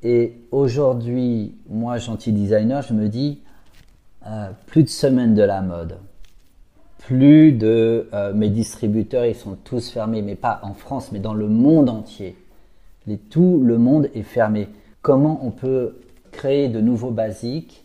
[0.04, 3.40] Et aujourd'hui, moi, gentil designer, je me dis,
[4.26, 5.96] euh, plus de semaine de la mode
[7.02, 11.34] plus de euh, mes distributeurs, ils sont tous fermés, mais pas en France, mais dans
[11.34, 12.36] le monde entier.
[13.28, 14.68] tout le monde est fermé.
[15.02, 15.96] Comment on peut
[16.30, 17.81] créer de nouveaux basiques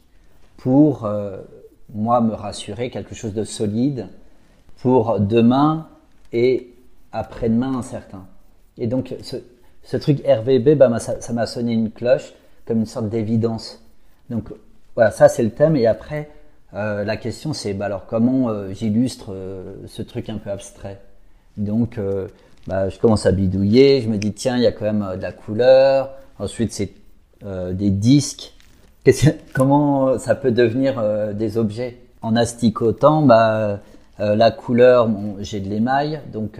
[0.57, 1.37] pour, euh,
[1.93, 4.07] moi, me rassurer, quelque chose de solide
[4.77, 5.87] pour demain
[6.33, 6.73] et
[7.11, 8.25] après-demain incertain.
[8.77, 12.33] Et donc, ce, truc RVB, bah, ça m'a sonné une cloche
[12.65, 13.81] comme une sorte d'évidence.
[14.29, 14.49] Donc,
[14.95, 15.75] voilà, ça c'est le thème.
[15.75, 16.29] Et après,
[16.73, 19.33] euh, la question c'est bah, alors comment euh, j'illustre
[19.85, 20.99] ce truc un peu abstrait?
[21.55, 21.99] Donc
[22.67, 25.21] bah, je commence à bidouiller, je me dis tiens il y a quand même de
[25.21, 26.11] la couleur.
[26.39, 26.91] Ensuite c'est
[27.41, 28.53] des disques.
[29.53, 33.79] Comment ça peut devenir des objets En asticotant, bah,
[34.19, 36.59] la couleur, j'ai de l'émail, donc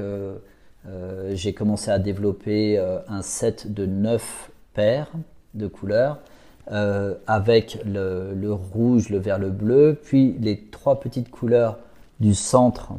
[1.33, 5.12] j'ai commencé à développer un set de 9 paires
[5.53, 6.19] de couleurs.
[6.69, 11.77] Euh, avec le, rouge, le vert, le bleu, puis les trois petites couleurs
[12.19, 12.91] du centre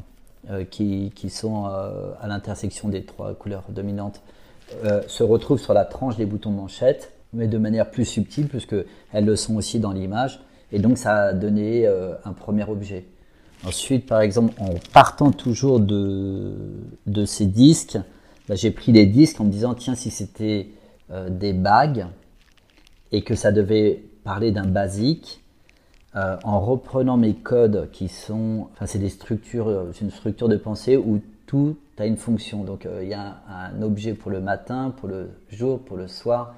[0.48, 4.22] euh, qui, sont euh, à l'intersection des trois couleurs dominantes
[5.06, 8.76] se retrouvent sur la tranche des boutons manchette, mais de manière plus subtile puisque
[9.12, 10.40] elles le sont aussi dans l'image.
[10.72, 13.06] Et donc ça a donné un premier objet.
[13.64, 16.52] Ensuite, par exemple, en partant toujours de,
[17.06, 17.98] de ces disques,
[18.48, 20.68] bah, j'ai pris les disques en me disant, tiens, si c'était
[21.10, 22.06] euh, des bagues
[23.10, 25.42] et que ça devait parler d'un basique,
[26.16, 30.48] euh, en reprenant mes codes qui sont, enfin, c'est des structures, euh, c'est une structure
[30.48, 32.62] de pensée où tout a une fonction.
[32.62, 36.54] Donc, il y a un objet pour le matin, pour le jour, pour le soir,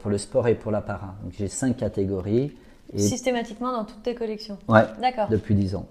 [0.00, 1.14] pour le sport et pour l'apparat.
[1.22, 2.52] Donc, j'ai cinq catégories.
[2.96, 4.82] Systématiquement dans toutes tes collections Ouais.
[5.00, 5.28] D'accord.
[5.30, 5.86] Depuis dix ans.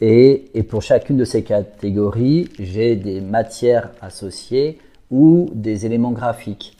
[0.00, 4.78] Et, et, pour chacune de ces catégories, j'ai des matières associées
[5.10, 6.76] ou des éléments graphiques.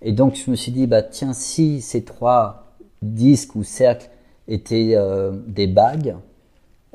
[0.00, 4.10] Et donc je me suis dit, bah tiens, si ces trois disques ou cercles
[4.48, 6.16] étaient euh, des bagues,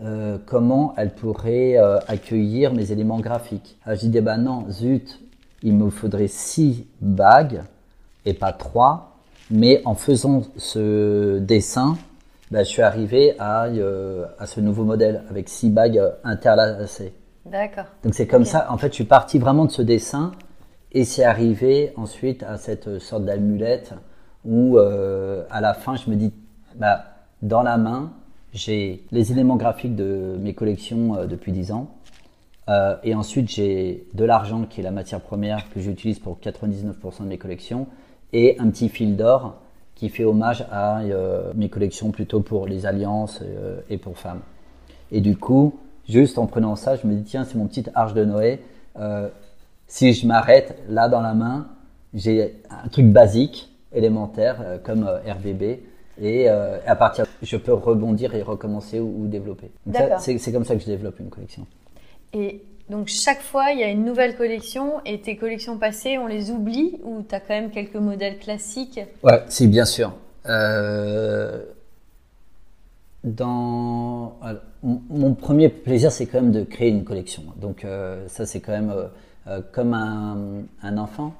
[0.01, 3.77] euh, comment elles pourraient euh, accueillir mes éléments graphiques?
[3.83, 5.19] Alors je dis, bah non, zut,
[5.63, 7.63] il me faudrait six bagues
[8.25, 9.17] et pas trois,
[9.51, 11.97] mais en faisant ce dessin,
[12.51, 17.13] bah, je suis arrivé à, euh, à ce nouveau modèle avec six bagues interlacées.
[17.45, 17.85] D'accord.
[18.03, 20.31] Donc c'est comme ça, en fait, je suis parti vraiment de ce dessin
[20.91, 23.93] et c'est arrivé ensuite à cette sorte d'amulette
[24.45, 26.33] où euh, à la fin, je me dis,
[26.75, 27.05] bah,
[27.41, 28.13] dans la main,
[28.53, 31.95] j'ai les éléments graphiques de mes collections euh, depuis 10 ans.
[32.69, 37.23] Euh, et ensuite, j'ai de l'argent qui est la matière première que j'utilise pour 99%
[37.23, 37.87] de mes collections
[38.33, 39.55] et un petit fil d'or
[39.95, 44.39] qui fait hommage à euh, mes collections plutôt pour les alliances euh, et pour femmes.
[45.11, 48.13] Et du coup, juste en prenant ça, je me dis tiens, c'est mon petit arche
[48.13, 48.61] de Noé.
[48.97, 49.27] Euh,
[49.87, 51.67] si je m'arrête là dans la main,
[52.13, 55.79] j'ai un truc basique, élémentaire, comme RVB.
[56.21, 59.71] Et à partir, je peux rebondir et recommencer ou, ou développer.
[60.19, 61.65] C'est comme ça que je développe une collection.
[62.33, 66.25] Et donc chaque fois, il y a une nouvelle collection et tes collections passées, on
[66.25, 68.99] les oublie ou tu as quand même quelques modèles classiques?
[69.23, 70.13] Ouais, si, bien sûr.
[70.47, 71.59] Euh,
[73.23, 74.33] dans
[74.81, 77.43] mon premier plaisir, c'est quand même de créer une collection.
[77.61, 78.93] Donc euh, ça, c'est quand même
[79.47, 81.33] euh, comme un, enfant.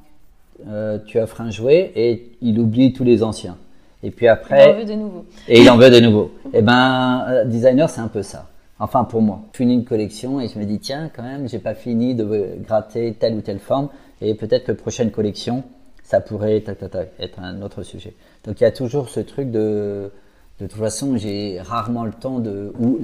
[1.08, 3.58] tu offres un jouet et il oublie tous les anciens.
[4.04, 5.26] Et puis après, il en veut de nouveau.
[5.48, 6.32] Et il en veut de nouveau.
[6.54, 8.48] Et eh ben, designer, c'est un peu ça.
[8.80, 9.42] Enfin, pour moi.
[9.52, 12.58] Je finis une collection et je me dis, tiens, quand même, j'ai pas fini de
[12.60, 13.90] gratter telle ou telle forme.
[14.22, 15.64] Et peut-être que prochaine collection,
[16.04, 18.16] ça pourrait être un autre sujet.
[18.46, 20.12] Donc, il y a toujours ce truc de,
[20.60, 23.00] de toute façon, j'ai rarement le temps de, ou,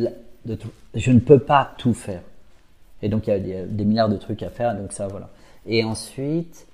[0.46, 0.58] de
[0.94, 2.22] je ne peux pas tout faire.
[3.02, 4.76] Et donc, il y a des, milliards de trucs à faire.
[4.76, 5.30] Donc, ça, voilà.
[5.66, 6.68] Et ensuite,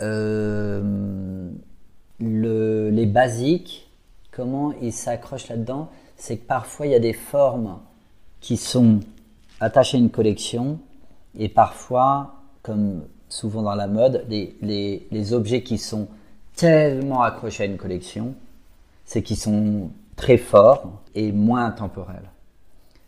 [0.00, 1.50] euh,
[2.20, 3.90] le, les basiques,
[4.30, 7.78] comment ils s'accrochent là-dedans, c'est que parfois, il y a des formes
[8.40, 9.00] qui sont
[9.60, 10.78] attachés à une collection
[11.38, 16.08] et parfois, comme souvent dans la mode, les, objets qui sont
[16.56, 18.34] tellement accrochés à une collection,
[19.04, 22.30] c'est qu'ils sont très forts et moins intemporels.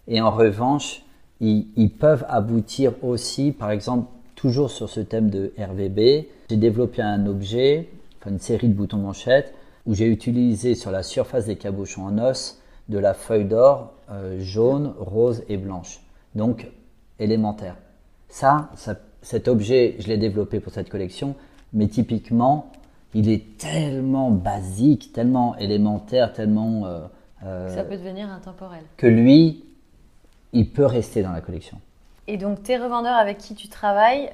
[0.06, 1.02] Et en revanche,
[1.40, 7.02] ils, ils, peuvent aboutir aussi, par exemple, toujours sur ce thème de RVB, j'ai développé
[7.02, 7.88] un objet,
[8.18, 9.54] enfin une série de boutons manchettes,
[9.86, 12.59] où j'ai utilisé sur la surface des cabochons en os
[12.90, 16.00] de la feuille d'or euh, jaune, rose et blanche.
[16.35, 16.66] Donc
[17.18, 17.76] élémentaire.
[18.29, 18.70] Ça,
[19.22, 21.37] cet objet, je l'ai développé pour cette collection,
[21.72, 22.72] mais typiquement,
[23.14, 26.87] il est tellement basique, tellement élémentaire, tellement...
[26.87, 27.00] Euh,
[27.44, 28.83] euh, ça peut devenir intemporel.
[28.96, 29.64] Que lui,
[30.53, 31.81] il peut rester dans la collection.
[32.26, 34.31] Et donc tes revendeurs avec qui tu travailles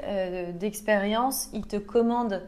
[0.58, 2.42] d'expérience, ils te commandent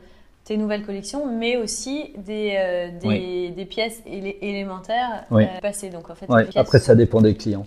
[0.49, 5.45] tes nouvelles collections, mais aussi des, euh, des, pièces élémentaires oui.
[5.45, 5.91] Euh, passées.
[5.91, 7.67] Donc, en fait, Après, ça dépend des clients.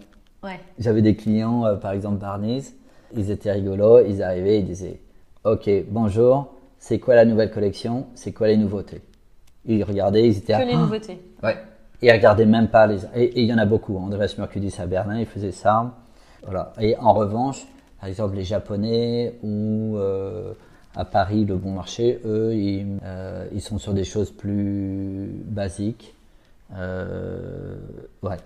[0.79, 2.73] J'avais des clients, euh, par exemple Barney's,
[3.15, 4.99] ils étaient rigolos, ils arrivaient, ils disaient
[5.43, 8.07] Ok, bonjour, c'est quoi la nouvelle collection?
[8.15, 9.03] C'est quoi les nouveautés
[9.65, 11.21] Ils regardaient, ils étaient Que les nouveautés.
[11.43, 11.57] Ouais.
[12.01, 12.97] Ils regardaient même pas les.
[13.13, 13.95] Et, il y en a beaucoup.
[13.95, 15.93] Andrés Mercudis à Berlin, il faisait ça.
[16.43, 16.73] Voilà.
[16.79, 17.67] Et en revanche,
[17.99, 19.99] par exemple, les Japonais ou
[20.95, 26.13] à Paris, le bon marché, eux, ils, euh, ils sont sur des choses plus basiques.
[26.75, 27.75] Euh,
[28.21, 28.37] ouais,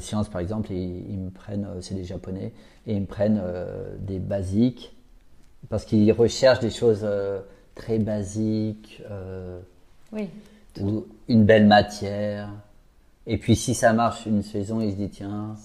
[0.00, 2.52] Sciences, par exemple, ils, me prennent, euh, c'est des Japonais,
[2.86, 4.94] et ils me prennent euh, des basiques
[5.68, 7.06] parce qu'ils recherchent des choses
[7.74, 9.02] très basiques.
[10.12, 10.28] oui.
[10.80, 12.48] Ou une belle matière.
[13.26, 15.56] Et puis si ça marche une saison, ils se disent tiens,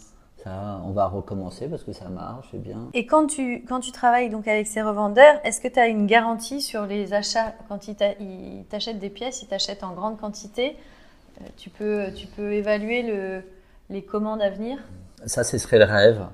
[0.45, 2.89] on va recommencer parce que ça marche, c'est bien.
[2.93, 6.05] Et quand tu, quand tu travailles donc avec ces revendeurs, est-ce que tu as une
[6.08, 7.53] garantie sur les achats?
[7.67, 10.75] Quand ils t'achètent des pièces, ils t'achètent en grande quantité,
[11.41, 13.43] euh, tu, peux, tu peux évaluer le,
[13.89, 14.77] les commandes à venir?
[15.25, 16.25] Ça, ce serait le rêve.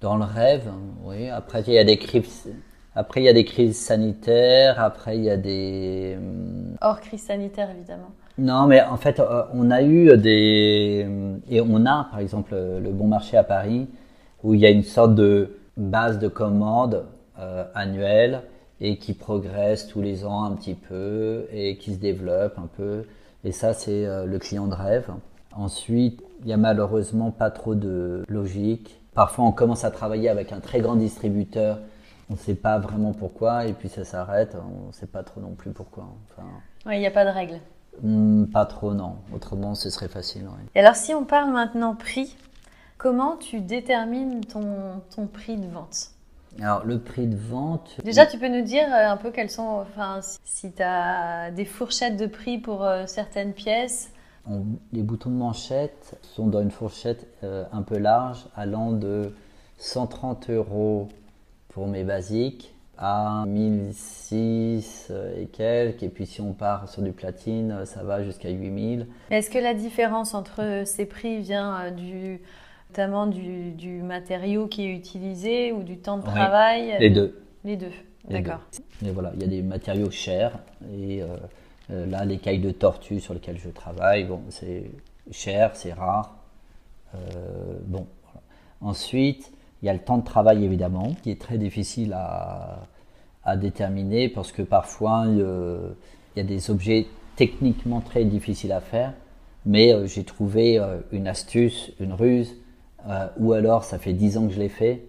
[0.00, 0.70] Dans le rêve,
[1.04, 1.28] oui.
[1.28, 2.48] Après, il y a des crises.
[2.94, 4.80] Après, il y a des crises sanitaires.
[4.80, 8.10] Après, il y a des, hum, Hors crise sanitaire, évidemment.
[8.38, 11.06] Non, mais en fait, euh, on a eu des.
[11.50, 13.88] Et on a, par exemple, le Bon Marché à Paris,
[14.44, 17.04] où il y a une sorte de base de commande
[17.38, 18.42] euh, annuelle
[18.80, 23.04] et qui progresse tous les ans un petit peu et qui se développe un peu.
[23.44, 25.08] Et ça, c'est euh, le client de rêve.
[25.52, 29.00] Ensuite, il n'y a malheureusement pas trop de logique.
[29.14, 31.78] Parfois, on commence à travailler avec un très grand distributeur.
[32.30, 34.54] On ne sait pas vraiment pourquoi, et puis ça s'arrête.
[34.54, 36.06] On ne sait pas trop non plus pourquoi.
[36.86, 37.58] Oui, il n'y a pas de règle.
[38.02, 39.16] Hmm, pas trop, non.
[39.34, 40.42] Autrement, ce serait facile.
[40.44, 40.64] ouais.
[40.74, 42.36] Et alors, si on parle maintenant prix,
[42.96, 46.10] comment tu détermines ton, ton prix de vente?
[46.60, 47.96] Alors, le prix de vente.
[48.04, 51.64] Déjà, tu peux nous dire euh, un peu quels sont, enfin, si- tu as des
[51.64, 54.10] fourchettes de prix pour euh, certaines pièces.
[54.50, 59.32] On- les boutons de manchette sont dans une fourchette euh, un peu large, allant de
[59.78, 61.08] 130 euros
[61.68, 66.02] pour mes basiques à 1006 et quelques.
[66.02, 69.06] Et puis si on part sur du platine, ça va jusqu'à 8000.
[69.30, 72.40] Est-ce que la différence entre ces prix vient euh, du,
[72.90, 76.96] notamment du, du matériau qui est utilisé ou du temps de Oui, travail?
[76.98, 77.40] Les deux.
[77.64, 77.92] Les deux,
[78.28, 78.60] d'accord.
[79.04, 80.58] Et voilà, il y a des matériaux chers.
[80.92, 81.26] Et euh,
[81.90, 84.90] euh, là, l'écaille de tortue sur lesquelles je travaille, bon, c'est
[85.30, 86.36] cher, c'est rare.
[87.14, 87.18] Euh,
[87.86, 88.40] bon, voilà.
[88.80, 92.88] Ensuite, il y a le temps de travail évidemment, qui est très difficile à,
[93.48, 95.90] à déterminer parce que parfois euh,
[96.36, 99.14] il y a des objets techniquement très difficiles à faire,
[99.64, 102.56] mais euh, j'ai trouvé euh, une astuce, une ruse,
[103.38, 105.02] ou alors ça fait 10 ans que je l'ai fait,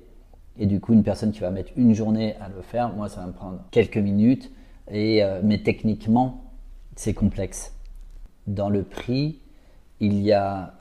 [0.58, 3.20] et du coup une personne qui va mettre une journée à le faire, moi ça
[3.22, 4.52] va me prendre quelques minutes,
[4.90, 6.46] et, mais techniquement
[6.96, 7.74] c'est complexe.
[8.48, 9.40] Dans le prix,
[10.00, 10.76] il y a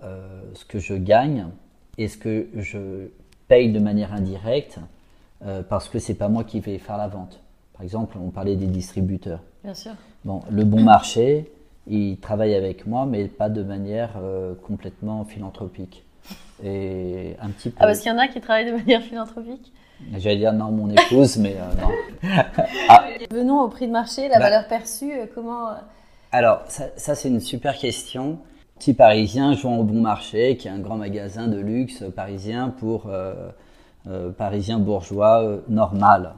[0.55, 1.49] ce que je gagne
[1.97, 3.09] et ce que je
[3.49, 4.79] paye de manière indirecte
[5.45, 7.41] euh, parce que c'est pas moi qui vais faire la vente.
[7.73, 9.41] Par exemple, on parlait des distributeurs.
[9.65, 9.93] Bien sûr.
[10.25, 11.51] Bon, le bon marché,
[11.87, 16.05] il travaille avec moi, mais pas de manière euh, complètement philanthropique.
[16.63, 17.77] Et un petit peu.
[17.79, 19.73] Ah, parce qu'il y en a qui travaillent de manière philanthropique?
[20.17, 22.29] J'allais dire non, mon épouse, mais euh, non.
[23.31, 24.45] Venons au prix de marché, la Bah.
[24.45, 25.71] valeur perçue, comment.
[26.33, 28.39] Alors, ça, ça, c'est une super question.
[28.79, 33.09] Petit parisien jouant au bon marché, qui est un grand magasin de luxe parisien pour
[33.09, 33.51] euh,
[34.07, 36.35] euh, parisien bourgeois euh, normal.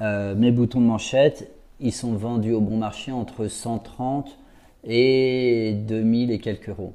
[0.00, 4.36] Mes boutons de manchette, ils sont vendus au bon marché entre 130
[4.82, 6.94] et 2000 et quelques euros.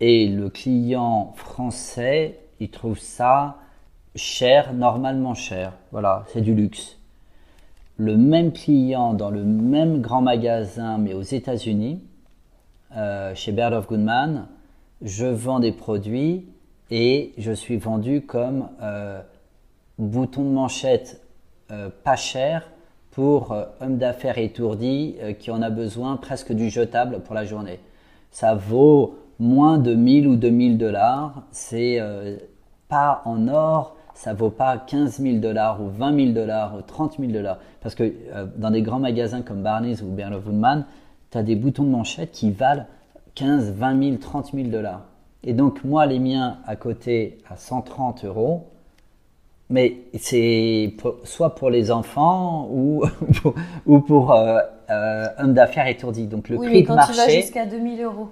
[0.00, 3.58] Et le client français, il trouve ça
[4.14, 5.74] cher, normalement cher.
[5.92, 6.96] Voilà, c'est du luxe
[7.96, 12.00] le même client dans le même grand magasin, mais aux États-Unis,
[12.96, 14.46] euh, chez Baird of Goodman,
[15.02, 16.46] je vends des produits
[16.90, 19.20] et je suis vendu comme euh,
[19.98, 21.20] bouton de manchette
[21.70, 22.70] euh, pas cher
[23.10, 27.44] pour euh, homme d'affaires étourdi euh, qui en a besoin presque du jetable pour la
[27.44, 27.80] journée.
[28.30, 31.42] Ça vaut moins de 1000 ou 2000 dollars.
[31.50, 32.00] C'est
[32.88, 37.16] pas en or, ça vaut pas 15 000 dollars ou 20 000 dollars ou 30
[37.18, 37.58] 000 dollars.
[37.80, 40.86] Parce que euh, dans des grands magasins comme Barney's ou of Woodman,
[41.34, 42.86] tu as des boutons de manchette qui valent
[43.34, 45.02] 15, 20 000, 30 000 dollars.
[45.42, 48.68] Et donc, moi, les miens à côté à 130 euros,
[49.68, 50.94] mais c'est
[51.24, 53.02] soit pour les enfants ou
[53.42, 56.28] pour, ou pour euh, euh, hommes d'affaires étourdis.
[56.28, 57.40] Donc, le oui, prix mais de quand tu vas marché.
[57.42, 58.28] jusqu'à 2000 euros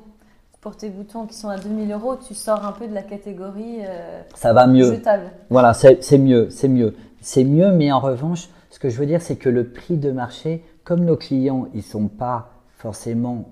[0.61, 3.79] pour tes boutons qui sont à 2000 euros, tu sors un peu de la catégorie
[3.81, 4.93] euh, ça va mieux.
[4.95, 5.25] jetable.
[5.51, 6.95] Voilà, c'est c'est mieux, c'est mieux.
[7.21, 10.13] C'est mieux, mais en revanche, ce que je veux dire, c'est que le prix de
[10.13, 12.53] marché, comme nos clients, ils sont pas
[12.83, 13.49] forcément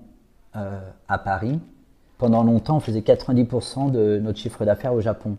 [0.57, 1.57] euh, à Paris,
[2.17, 5.37] pendant longtemps, on faisait 90% de notre chiffre d'affaires au Japon.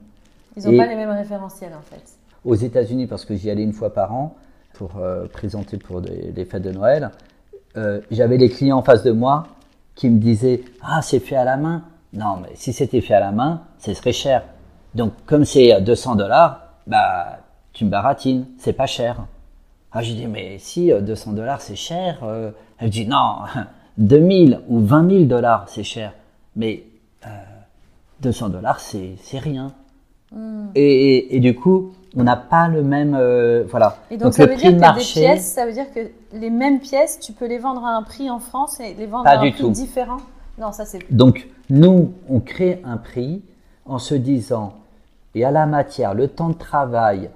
[0.57, 2.03] Ils n'ont pas les mêmes référentiels en fait.
[2.45, 4.35] Aux États-Unis, parce que j'y allais une fois par an
[4.73, 7.11] pour euh, présenter pour des, des fêtes de Noël,
[7.77, 9.47] euh, j'avais les clients en face de moi
[9.95, 11.85] qui me disaient Ah, c'est fait à la main.
[12.15, 14.43] Non, mais si c'était fait à la main, ce serait cher.
[14.95, 17.41] Donc, comme c'est à 200 dollars, bah,
[17.75, 19.27] tu me baratines, c'est pas cher.
[19.93, 22.19] Ah, j'ai dit Mais si euh, 200 dollars c'est cher,
[22.79, 23.41] elle me dit Non,
[23.99, 26.13] 2000 ou 20 000 dollars c'est cher.
[26.57, 26.85] Mais
[27.27, 27.29] euh,
[28.21, 29.73] 200 dollars c'est rien.
[30.75, 33.15] Et, et- et du coup, on n'a pas le même.
[33.19, 33.99] euh, voilà.
[34.11, 35.21] Et donc, ça le veut prix dire de marché.
[35.21, 36.01] des pièces, ça veut dire que
[36.33, 39.27] les mêmes pièces, tu peux les vendre à un prix en France et les vendre
[39.27, 39.71] à un prix tout.
[39.71, 40.17] différent?
[40.59, 41.01] Non, ça c'est.
[41.13, 43.43] Donc, nous, on crée un prix
[43.85, 44.73] en se disant,
[45.35, 47.29] et à la matière, le temps de travail,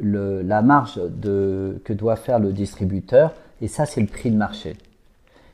[0.00, 4.36] le- la marge de, que doit faire le distributeur, et ça, c'est le prix de
[4.36, 4.76] marché.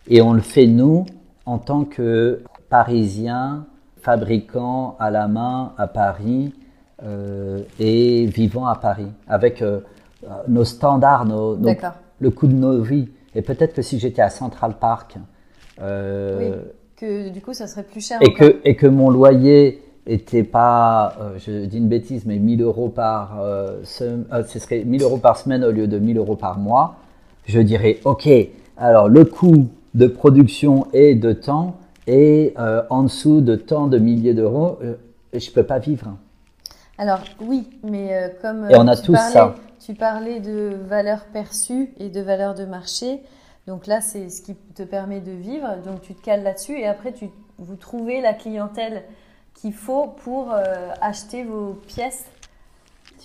[0.09, 1.07] Et on le fait, nous,
[1.47, 3.67] en tant que Parisiens,
[4.01, 6.53] fabricants à la main à Paris
[7.03, 9.81] euh, et vivant à Paris, avec euh,
[10.49, 11.95] nos standards, nos, nos- D'accord.
[12.21, 13.09] le coût de nos vies.
[13.35, 15.17] Et peut-être que si j'étais à Central Park,
[15.83, 16.63] euh,
[16.97, 18.19] que du coup ça serait plus cher.
[18.23, 22.89] Et que, et que mon loyer était pas, je dis une bêtise, mais 1000 euros
[22.89, 23.39] par,
[23.83, 26.95] ce serait 1000 euros par semaine au lieu de 1000 euros par mois,
[27.45, 28.29] je dirais, ok,
[28.79, 29.67] alors le coût
[29.97, 32.55] de production et de temps est
[32.91, 34.79] en dessous de tant de milliers d'euros,
[35.33, 36.17] je peux pas vivre.
[36.99, 39.57] Alors oui, mais comme et on a tous ça.
[39.85, 43.21] tu parlais de valeur perçue et de valeur de marché.
[43.67, 45.77] Donc là, c'est ce qui te permet de vivre.
[45.85, 47.29] Donc tu te cales là-dessus et après, tu,
[47.59, 49.03] vous trouvez la clientèle
[49.55, 52.27] qu'il faut pour euh, acheter vos pièces.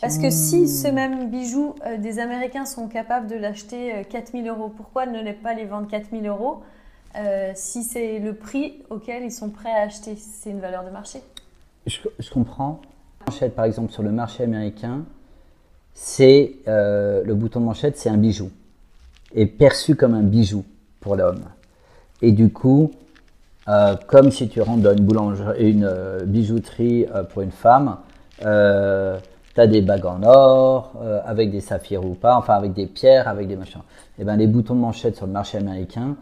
[0.02, 4.52] Parce que si ce même bijou, euh, des Américains sont capables de l'acheter 4000 euh,
[4.52, 6.64] euros, pourquoi ne pas les vendre 4000 euros
[7.56, 10.16] si c'est le prix auquel ils sont prêts à acheter?
[10.16, 11.20] C'est une valeur de marché.
[11.86, 12.00] Je,
[12.32, 12.80] comprends.
[13.28, 15.04] Manchette, par exemple, sur le marché américain,
[15.94, 18.50] c'est le bouton de manchette, c'est un bijou
[19.36, 20.64] est perçu comme un bijou
[21.00, 21.44] pour l'homme.
[22.22, 22.92] Et du coup,
[23.68, 27.98] euh, comme si tu rentres dans une boulangerie, une euh, bijouterie euh, pour une femme,
[29.54, 30.94] tu as des bagues en or,
[31.26, 33.82] avec des saphirs ou pas, enfin avec des pierres, avec des machins.
[34.18, 36.16] Et eh ben les boutons de manchette sur le marché américain,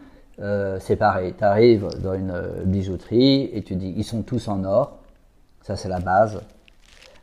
[0.78, 1.34] c'est pareil.
[1.36, 2.32] Tu arrives dans une
[2.64, 4.98] bijouterie et tu dis, ils sont tous en or.
[5.62, 6.40] Ça, c'est la base.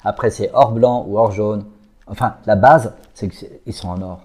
[0.03, 1.65] Après, c'est or blanc ou or jaune.
[2.05, 4.21] Enfin, la base, c'est qu'ils sont en or.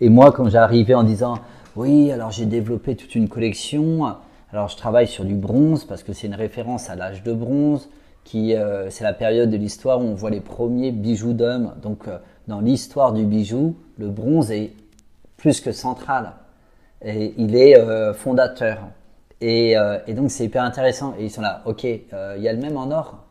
[0.00, 1.38] Et moi, quand j'arrivais en disant,
[1.76, 4.16] oui, alors j'ai développé toute une collection,
[4.52, 7.88] alors je travaille sur du bronze parce que c'est une référence à l'âge de bronze,
[8.24, 11.74] qui euh, c'est la période de l'histoire où on voit les premiers bijoux d'hommes.
[11.82, 12.18] Donc euh,
[12.48, 14.72] dans l'histoire du bijou, le bronze est
[15.36, 16.32] plus que central
[17.04, 18.78] et il est euh, fondateur.
[19.42, 19.74] Et,
[20.06, 21.14] et donc c'est hyper intéressant.
[21.18, 22.02] Et ils sont là, ok, il
[22.42, 23.24] y a le même en or.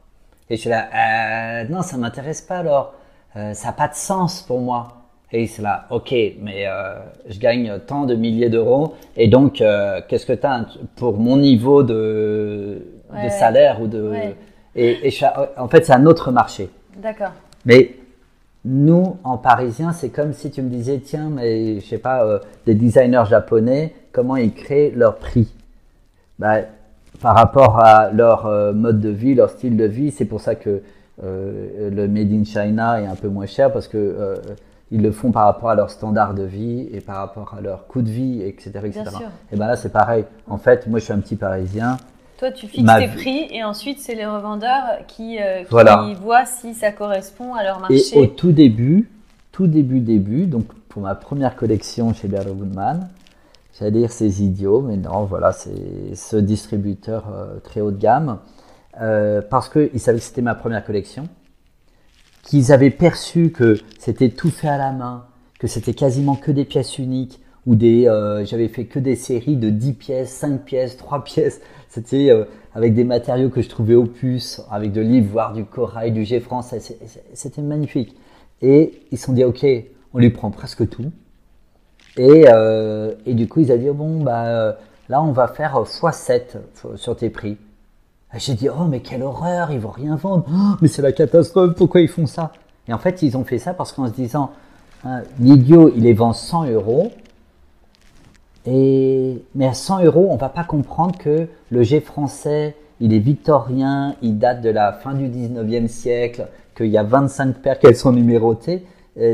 [0.50, 2.96] Et je suis là, non, ça m'intéresse pas alors.
[3.36, 5.00] ça n'a pas de sens pour moi.
[5.32, 6.12] Et c'est là, ok,
[6.42, 6.96] mais euh,
[7.28, 8.96] je gagne tant de milliers d'euros.
[9.16, 10.66] Et donc, euh, qu'est-ce que tu as
[10.96, 14.12] pour mon niveau de, de salaire ou de.
[14.76, 15.14] Et, et
[15.58, 16.70] en fait, c'est un autre marché.
[16.98, 17.32] D'accord.
[17.66, 17.96] Mais
[18.66, 22.40] nous, en parisien, c'est comme si tu me disais, tiens, mais je sais pas, euh,
[22.66, 25.54] des designers japonais, comment ils créent leur prix?
[26.38, 26.58] Bah,
[27.22, 30.56] Par rapport à leur euh, mode de vie, leur style de vie, c'est pour ça
[30.56, 30.82] que
[31.24, 34.38] euh, le Made in China est un peu moins cher parce que
[34.92, 37.86] ils le font par rapport à leur standard de vie et par rapport à leur
[37.88, 38.72] coût de vie, etc.
[38.86, 39.04] etc.
[39.52, 40.26] Et ben là, c'est pareil.
[40.48, 41.98] En fait, moi, je suis un petit Parisien.
[42.40, 46.74] Toi, tu fixes tes prix et ensuite, c'est les revendeurs qui, euh, qui voient si
[46.74, 48.18] ça correspond à leur marché.
[48.18, 49.10] Et au tout début,
[49.52, 53.10] tout début, début, donc pour ma première collection chez Berlo Goodman,
[53.78, 58.40] j'allais dire c'est idiot, mais non, voilà, c'est ce distributeur euh, très haut de gamme,
[59.02, 61.28] euh, parce qu'ils savaient que c'était ma première collection
[62.44, 65.26] qu'ils avaient perçu que c'était tout fait à la main,
[65.60, 69.70] que c'était quasiment que des pièces uniques, ou euh, j'avais fait que des séries de
[69.70, 71.62] 10 pièces, 5 pièces, 3 pièces.
[71.88, 76.12] C'était euh, avec des matériaux que je trouvais au puce, avec de l'ivoire, du corail,
[76.12, 76.80] du jet français.
[77.34, 78.16] C'était magnifique.
[78.64, 79.64] Et ils se sont dit, ok,
[80.16, 81.12] on lui prend presque tout.
[82.18, 84.76] Et, euh, et du coup, ils ont dit, bon, bah,
[85.08, 86.58] là, on va faire x7
[86.96, 87.58] sur tes prix.
[88.36, 90.46] J'ai dit, oh, mais quelle horreur, ils vont rien vendre.
[90.50, 92.52] Oh, mais c'est la catastrophe, pourquoi ils font ça?
[92.88, 94.54] Et en fait, ils ont fait ça parce qu'en se disant,
[95.06, 97.12] hein, l'idiot, il les vend 100 euros.
[98.66, 103.20] Et, mais à 100 euros, on va pas comprendre que le jet français, il est
[103.20, 107.93] victorien, il date de la fin du 19e siècle, qu'il y a 25 paires qui
[107.95, 108.86] sont numérotées.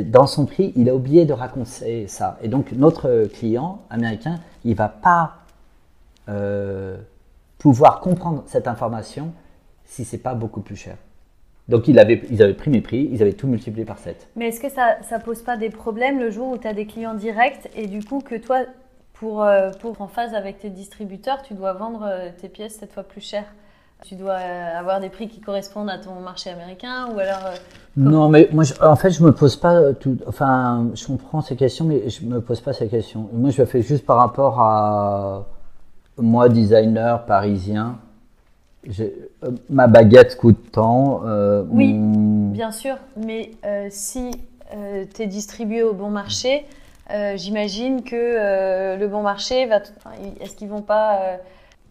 [0.06, 2.38] Dans son prix, il a oublié de raconter ça.
[2.42, 5.46] Et donc, notre client américain, il va pas
[6.28, 6.98] euh,
[7.60, 9.32] pouvoir comprendre cette information
[9.86, 10.98] si c'est pas beaucoup plus cher.
[11.68, 14.28] Donc ils avaient, ils avaient pris mes prix, ils avaient tout multiplié par 7.
[14.36, 16.86] Mais est-ce que ça ne pose pas des problèmes le jour où tu as des
[16.86, 18.60] clients directs et du coup que toi,
[19.20, 22.94] pour, euh, pour en phase avec tes distributeurs, tu dois vendre euh, tes pièces cette
[22.94, 23.44] fois plus cher
[24.04, 27.54] Tu dois euh, avoir des prix qui correspondent à ton marché américain ou alors
[27.98, 30.18] Non, mais moi, en fait, je me pose pas tout.
[30.28, 33.30] Enfin, je comprends ces questions, mais je me pose pas ces questions.
[33.34, 35.46] Moi, je le fais juste par rapport à
[36.18, 37.98] moi, designer parisien,
[39.00, 39.10] euh,
[39.70, 41.22] ma baguette coûte tant.
[41.26, 44.32] Euh, oui, bien sûr, mais euh, si
[45.16, 46.66] tu es distribué au bon marché,
[47.36, 49.80] j'imagine que le bon marché va.
[50.40, 51.38] Est-ce qu'ils vont pas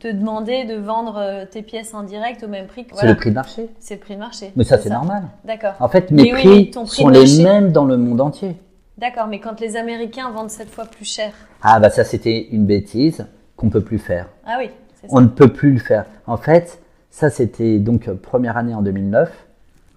[0.00, 2.96] te demander de vendre tes pièces en direct au même prix que.
[2.96, 3.68] C'est le prix de marché.
[3.78, 4.52] C'est le prix de marché.
[4.56, 5.24] Mais ça, c'est normal.
[5.44, 5.74] D'accord.
[5.80, 8.56] En fait, mes prix, sont les mêmes dans le monde entier.
[8.96, 11.32] D'accord, mais quand les Américains vendent cette fois plus cher.
[11.62, 14.28] Ah, bah ça, c'était une bêtise qu'on peut plus faire.
[14.46, 14.70] Ah oui.
[15.08, 16.06] On ne peut plus le faire.
[16.26, 19.30] En fait, ça c'était donc première année en 2009.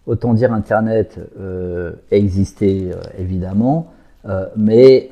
[0.05, 3.97] Autant dire Internet euh, existait euh, évidemment, euh,
[4.55, 5.09] mais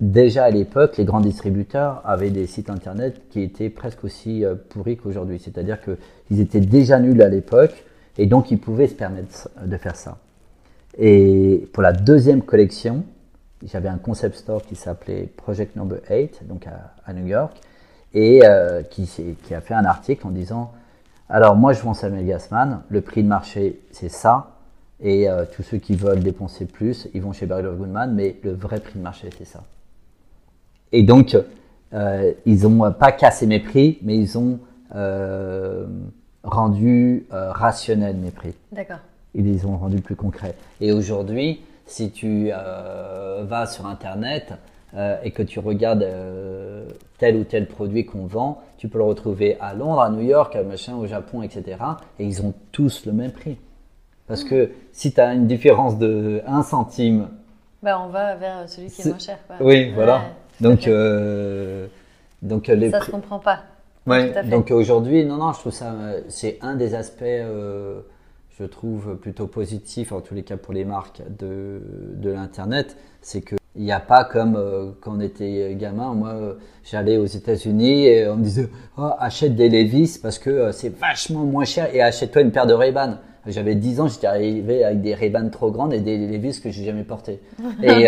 [0.00, 4.54] déjà à l'époque, les grands distributeurs avaient des sites internet qui étaient presque aussi euh,
[4.54, 5.40] pourris qu'aujourd'hui.
[5.42, 7.84] C'est-à-dire qu'ils étaient déjà nuls à l'époque
[8.18, 10.18] et donc ils pouvaient se permettre de faire ça.
[10.98, 13.04] Et pour la deuxième collection,
[13.62, 17.56] j'avais un concept store qui s'appelait Project Number 8, donc à, New York,
[18.14, 19.08] et euh, qui,
[19.54, 20.72] a fait un article en disant
[21.28, 24.55] Alors, moi je vends Samuel Gassman, le prix de marché c'est ça,
[25.00, 28.52] et euh, tous ceux qui veulent dépenser plus, ils vont chez Barry Goodman, mais le
[28.52, 29.62] vrai prix de marché c'est ça.
[30.92, 31.36] Et donc,
[31.92, 34.58] euh, ils n'ont pas cassé mes prix, mais ils ont
[36.42, 38.54] rendu rationnel mes prix.
[38.72, 39.00] D'accord
[39.36, 40.54] ils les ont rendus plus concrets.
[40.80, 44.54] Et aujourd'hui, si tu euh, vas sur Internet
[44.94, 46.88] euh, et que tu regardes euh,
[47.18, 50.56] tel ou tel produit qu'on vend, tu peux le retrouver à Londres, à New York,
[50.56, 51.76] à machin, au Japon, etc.
[52.18, 53.58] Et ils ont tous le même prix.
[54.26, 57.28] Parce que si tu as une différence de 1 centime...
[57.82, 59.38] Bah, on va vers celui qui est, moins cher.
[59.46, 59.56] Quoi.
[59.60, 60.22] Oui, voilà.
[60.60, 60.88] Donc,
[62.42, 63.60] donc les ça ne se comprend pas.
[64.06, 65.94] Ouais, donc aujourd'hui, non, non, je trouve ça,
[66.28, 67.24] c'est un des aspects
[68.58, 71.80] je trouve plutôt positif, en tous les cas pour les marques de,
[72.14, 76.54] de l'Internet, c'est qu'il n'y a pas comme euh, quand on était gamin, moi euh,
[76.82, 80.88] j'allais aux États-Unis et on me disait oh, achète des Levi's parce que euh, c'est
[80.88, 83.18] vachement moins cher et achète-toi une paire de Ray-Ban.
[83.46, 86.84] J'avais 10 ans, j'étais arrivé avec des Ray-Ban trop grandes et des Levi's que j'ai
[86.84, 87.40] jamais portés.
[87.82, 88.06] Et,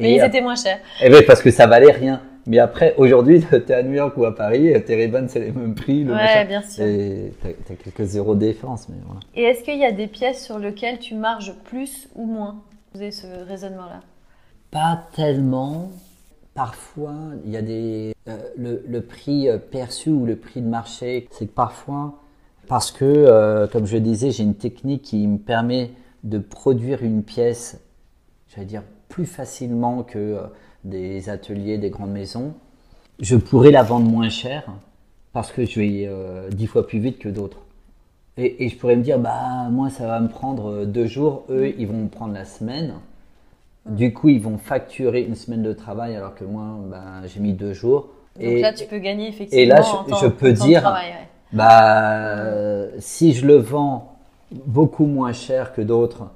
[0.00, 0.78] Mais ils étaient moins chers.
[1.02, 2.20] Et oui, parce que ça valait rien.
[2.46, 5.52] Mais après, aujourd'hui, tu es à New York ou à Paris, tes ray c'est les
[5.52, 6.04] mêmes prix.
[6.04, 6.84] Le ouais, bien sûr.
[6.84, 8.88] Tu as, quelques zéros de défense.
[8.88, 9.20] Mais voilà.
[9.34, 12.62] Et est-ce qu'il y a des pièces sur lesquelles tu marges plus ou moins?
[12.94, 14.00] Vous avez ce raisonnement-là?
[14.70, 15.90] Pas tellement.
[16.54, 17.14] Parfois,
[17.44, 18.14] il y a des.
[18.28, 22.14] Euh, le, le, prix euh, perçu ou le prix de marché, c'est que parfois,
[22.68, 25.90] parce que, euh, comme je disais, j'ai une technique qui me permet
[26.24, 27.80] de produire une pièce,
[28.48, 30.38] j'allais dire, plus facilement que
[30.84, 32.54] des ateliers, des grandes maisons,
[33.20, 34.64] je pourrais la vendre moins cher
[35.32, 37.58] parce que je vais euh, dix fois plus vite que d'autres.
[38.38, 41.74] Et, je pourrais me dire, bah moi ça va me prendre euh, deux jours, eux
[41.78, 42.94] ils vont me prendre la semaine.
[43.86, 47.52] Du coup ils vont facturer une semaine de travail alors que moi bah, j'ai mis
[47.52, 48.08] deux jours.
[48.34, 49.62] Donc et, là tu peux gagner effectivement.
[49.62, 49.82] Et là
[50.22, 50.94] je, peux dire,
[51.52, 54.16] bah si je le vends
[54.50, 56.28] beaucoup moins cher que d'autres,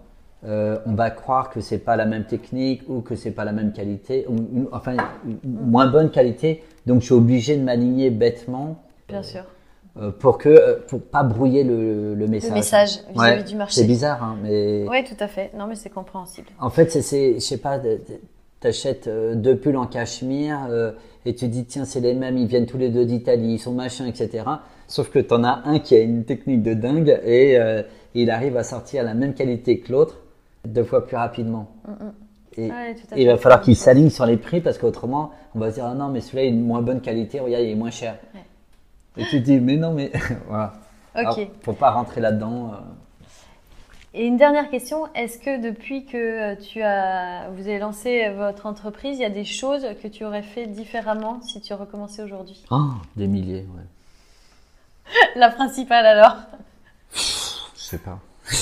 [0.47, 3.53] euh, on va croire que c'est pas la même technique ou que c'est pas la
[3.53, 4.97] même qualité, ou, enfin
[5.45, 6.63] moins bonne qualité.
[6.87, 8.83] Donc je suis obligé de m'aligner bêtement.
[9.09, 9.45] Bien sûr.
[10.01, 12.51] Euh, pour que euh, pour pas brouiller le, message.
[12.51, 13.81] Le message vis-à-vis du marché.
[13.81, 14.87] C'est bizarre, hein, mais.
[14.89, 15.51] Oui, tout à fait.
[15.59, 16.49] Non, mais c'est compréhensible.
[16.59, 17.79] En fait, c'est, je sais pas,
[18.61, 20.69] t'achètes deux pulls en cachemire
[21.27, 23.73] et tu dis tiens c'est les mêmes, ils viennent tous les deux d'Italie, ils sont
[23.73, 24.45] machin, etc.
[24.91, 27.59] Sauf que tu en as un qui a une technique de dingue et
[28.15, 30.19] il arrive à sortir la même qualité que l'autre
[30.65, 31.71] deux fois plus rapidement.
[31.87, 31.93] Mm.
[32.57, 32.71] Et,
[33.17, 35.95] il va falloir qu'il s'aligne sur les prix parce qu'autrement, on va se dire ah
[35.95, 38.17] non, mais celui-là est de moins bonne qualité, regarde, il est moins cher.
[39.17, 40.11] Et tu te dis mais non, mais
[40.49, 40.73] voilà.
[41.17, 41.49] Ok.
[41.63, 42.73] faut pas rentrer là-dedans.
[42.73, 42.77] Euh.
[44.13, 49.19] Et une dernière question, est-ce que depuis que tu as, vous avez lancé votre entreprise,
[49.19, 52.65] il y a des choses que tu aurais fait différemment si tu recommençais aujourd'hui?
[52.71, 53.85] Ah, des milliers, ouais.
[55.37, 56.37] La principale alors
[57.13, 58.19] Je sais pas.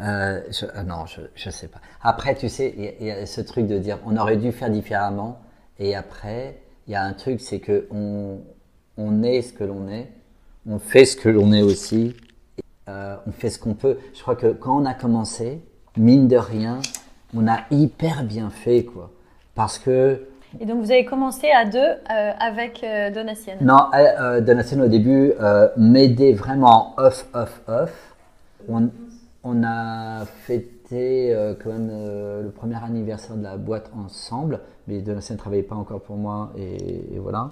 [0.00, 1.80] Euh, euh, non, je, je sais pas.
[2.02, 5.40] Après, tu sais, il y, a ce truc de dire on aurait dû faire différemment.
[5.80, 8.38] Et après, il y a un truc, c'est que on,
[8.96, 10.08] on est ce que l'on est,
[10.68, 12.14] on fait ce que l'on est aussi,
[12.88, 13.98] euh, on fait ce qu'on peut.
[14.14, 15.60] Je crois que quand on a commencé,
[15.96, 16.80] mine de rien,
[17.34, 19.10] on a hyper bien fait, quoi.
[19.54, 20.28] Parce que.
[20.60, 24.88] Et donc vous avez commencé à deux euh, avec euh, Donatien Non, euh, Donatien au
[24.88, 25.32] début
[25.76, 28.14] m'aidait vraiment off, off, off.
[29.44, 31.90] On, a fêté quand même
[32.42, 36.50] le premier anniversaire de la boîte ensemble, mais Donatien ne travaillait pas encore pour moi
[36.58, 37.50] et, voilà.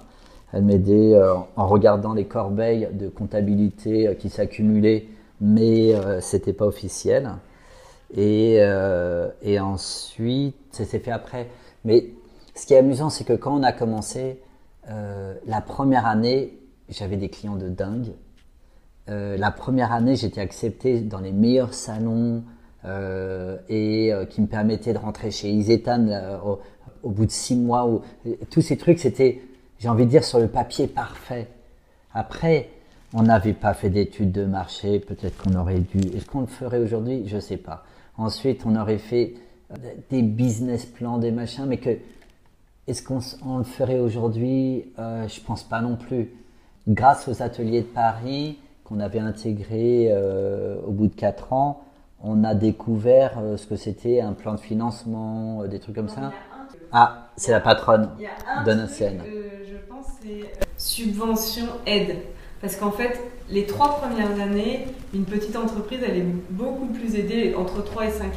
[0.53, 1.19] Elle m'aidait
[1.55, 5.05] en regardant les corbeilles de comptabilité qui s'accumulaient,
[5.41, 7.31] mais c'était pas officiel.
[8.15, 8.59] Et,
[9.41, 11.47] et ensuite, ça s'est fait après.
[11.83, 12.11] Mais
[12.57, 14.41] ce qui est amusant, c'est que quand on a commencé,
[15.45, 16.57] la première année,
[16.89, 18.13] j'avais des clients de dingue.
[19.09, 22.43] Euh, la première année, j'étais accepté dans les meilleurs salons
[22.85, 26.07] euh, et euh, qui me permettaient de rentrer chez Isetan
[26.45, 26.59] au,
[27.03, 27.87] au, bout de six mois.
[27.87, 28.01] Où,
[28.49, 29.41] tous ces trucs, c'était,
[29.79, 31.47] j'ai envie de dire, sur le papier parfait.
[32.13, 32.69] Après,
[33.13, 35.99] on n'avait pas fait d'études de marché, peut-être qu'on aurait dû.
[36.15, 37.23] Est-ce qu'on le ferait aujourd'hui?
[37.27, 37.85] Je ne sais pas.
[38.17, 39.35] Ensuite, on aurait fait
[40.09, 41.97] des business plans, des machins, mais que
[42.87, 44.85] est-ce qu'on le ferait aujourd'hui?
[44.99, 46.31] Euh, Je pense pas non plus.
[46.87, 51.81] Grâce aux ateliers de Paris, qu'on avait intégré euh, au bout de 4 ans,
[52.23, 56.07] on a découvert euh, ce que c'était un plan de financement, euh, des trucs comme
[56.09, 56.31] ça.
[56.93, 59.21] Ah, c'est la patronne Il y a un de truc, Nocène.
[59.27, 62.15] euh, je pense, c'est euh, subvention aide.
[62.61, 63.19] Parce qu'en fait,
[63.51, 68.11] les trois premières années, une petite entreprise, elle est beaucoup plus aidée entre 3 et
[68.11, 68.31] 5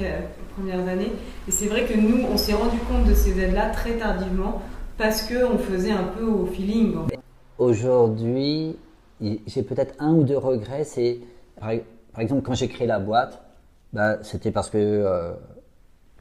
[0.61, 1.13] premières années.
[1.49, 4.61] Et c'est vrai que nous, on s'est rendu compte de ces aides-là très tardivement
[4.99, 6.97] parce qu'on faisait un peu au feeling.
[6.97, 7.19] en fait.
[7.59, 8.77] Aujourd'hui,
[9.21, 10.85] j'ai peut-être un ou deux regrets.
[10.85, 11.21] C'est
[11.59, 11.71] par,
[12.13, 13.43] par exemple quand j'ai créé la boîte,
[13.93, 15.33] bah, c'était parce que euh,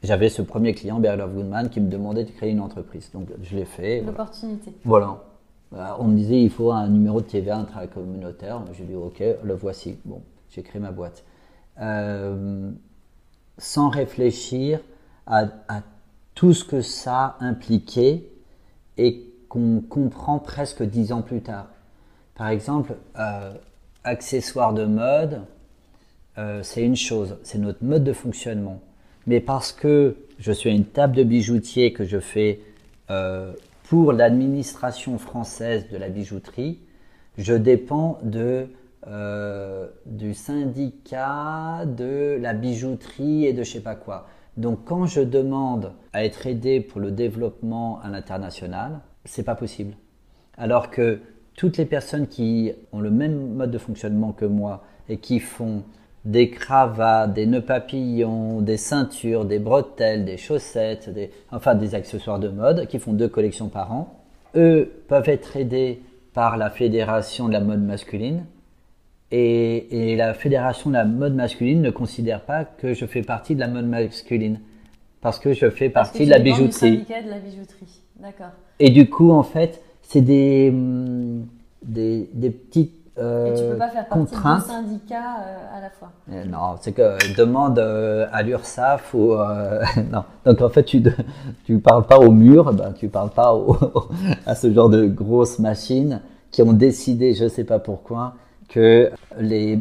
[0.02, 3.10] j'avais ce premier client, Barry Love Goodman, qui me demandait de créer une entreprise.
[3.12, 3.98] Donc je l'ai fait.
[4.00, 4.10] voilà.
[4.18, 4.72] L'opportunité.
[4.84, 5.22] Voilà.
[5.72, 8.62] Bah, On me disait il faut un numéro de TVA intracommunautaire.
[8.76, 9.98] J'ai dit ok, le voici.
[10.04, 10.20] Bon,
[10.50, 11.22] j'ai créé ma boîte.
[11.80, 12.70] Euh,
[13.60, 14.80] sans réfléchir
[15.26, 15.46] à,
[16.34, 18.24] tout ce que ça impliquait
[18.96, 21.68] et qu'on comprend presque dix ans plus tard.
[22.34, 23.52] Par exemple, euh,
[24.02, 25.42] accessoires de mode,
[26.38, 28.80] euh, c'est une chose, c'est notre mode de fonctionnement.
[29.26, 32.60] Mais parce que je suis à une table de bijoutier que je fais
[33.10, 33.52] euh,
[33.84, 36.78] pour l'administration française de la bijouterie,
[37.36, 38.68] je dépends de,
[39.06, 44.26] euh, du syndicat de la bijouterie et de je sais pas quoi.
[44.56, 49.94] Donc quand je demande à être aidé pour le développement à l'international, c'est pas possible.
[50.58, 51.20] Alors que
[51.56, 55.82] toutes les personnes qui ont le même mode de fonctionnement que moi et qui font
[56.24, 61.10] des cravates, des nœuds papillons, des ceintures, des bretelles, des chaussettes,
[61.50, 64.14] enfin des accessoires de mode, qui font deux collections par an,
[64.54, 66.02] eux peuvent être aidés
[66.34, 68.44] par la fédération de la mode masculine.
[69.32, 73.54] Et, et la fédération de la mode masculine ne considère pas que je fais partie
[73.54, 74.60] de la mode masculine.
[75.20, 76.72] Parce que je fais partie de la du bijouterie.
[76.72, 78.02] syndicat de la bijouterie.
[78.18, 78.52] D'accord.
[78.78, 81.46] Et du coup, en fait, c'est des, hum,
[81.84, 85.90] des, des petites euh, Et tu peux pas faire partie de syndicats euh, à la
[85.90, 86.10] fois.
[86.32, 90.24] Euh, Non, c'est que demande euh, à l'URSSAF ou euh, non.
[90.46, 91.02] Donc en fait, tu
[91.66, 93.76] tu parles pas au mur, ben, tu parles pas au-
[94.46, 96.20] à ce genre de grosses machines
[96.50, 98.34] qui ont décidé, je sais pas pourquoi,
[98.70, 99.78] que les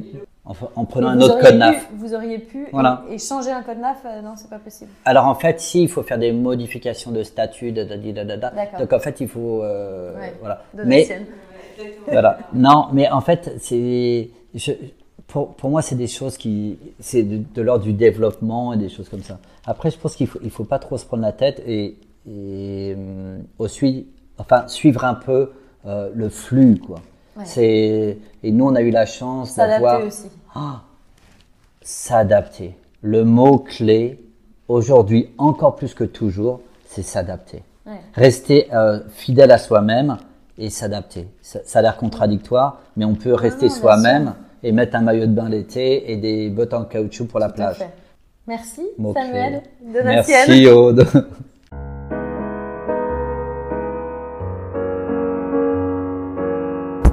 [0.75, 1.89] en, prenant un autre code pu- NAF.
[1.93, 3.03] Vous auriez pu Voilà.
[3.11, 4.89] et, et changer un code NAF, euh, non, c'est pas possible.
[5.05, 7.85] Alors en fait, si il faut faire des modifications de statut, da,
[8.79, 10.33] donc en fait, il faut euh, Ouais.
[10.41, 10.63] voilà.
[10.85, 11.07] Mais
[12.07, 12.39] voilà.
[12.53, 14.31] Non, mais en fait, c'est
[15.27, 18.89] pour, pour moi, c'est des choses qui c'est de, de l'ordre du développement et des
[18.89, 19.37] choses comme ça.
[19.67, 21.95] Après, je pense qu'il faut il faut pas trop se prendre la tête et,
[22.27, 22.95] et
[23.59, 24.07] aussi
[24.39, 25.51] enfin suivre un peu
[25.85, 26.99] euh, le flux quoi.
[27.39, 27.45] Ouais.
[27.45, 30.27] C'est et nous on a eu la chance d'avoir S'adapter aussi.
[30.55, 30.81] ah,
[31.81, 32.75] s'adapter.
[33.01, 34.19] Le mot clé
[34.67, 37.63] aujourd'hui encore plus que toujours, c'est s'adapter.
[37.85, 37.93] Ouais.
[38.13, 40.17] Rester euh, fidèle à soi-même
[40.57, 41.27] et s'adapter.
[41.41, 45.31] Ça, ça a l'air contradictoire, mais on peut rester soi-même et mettre un maillot de
[45.31, 47.77] bain l'été et des bottes en caoutchouc pour la Tout plage.
[48.47, 48.81] Merci
[49.13, 50.01] Samuel de.
[50.01, 51.07] Merci Aude.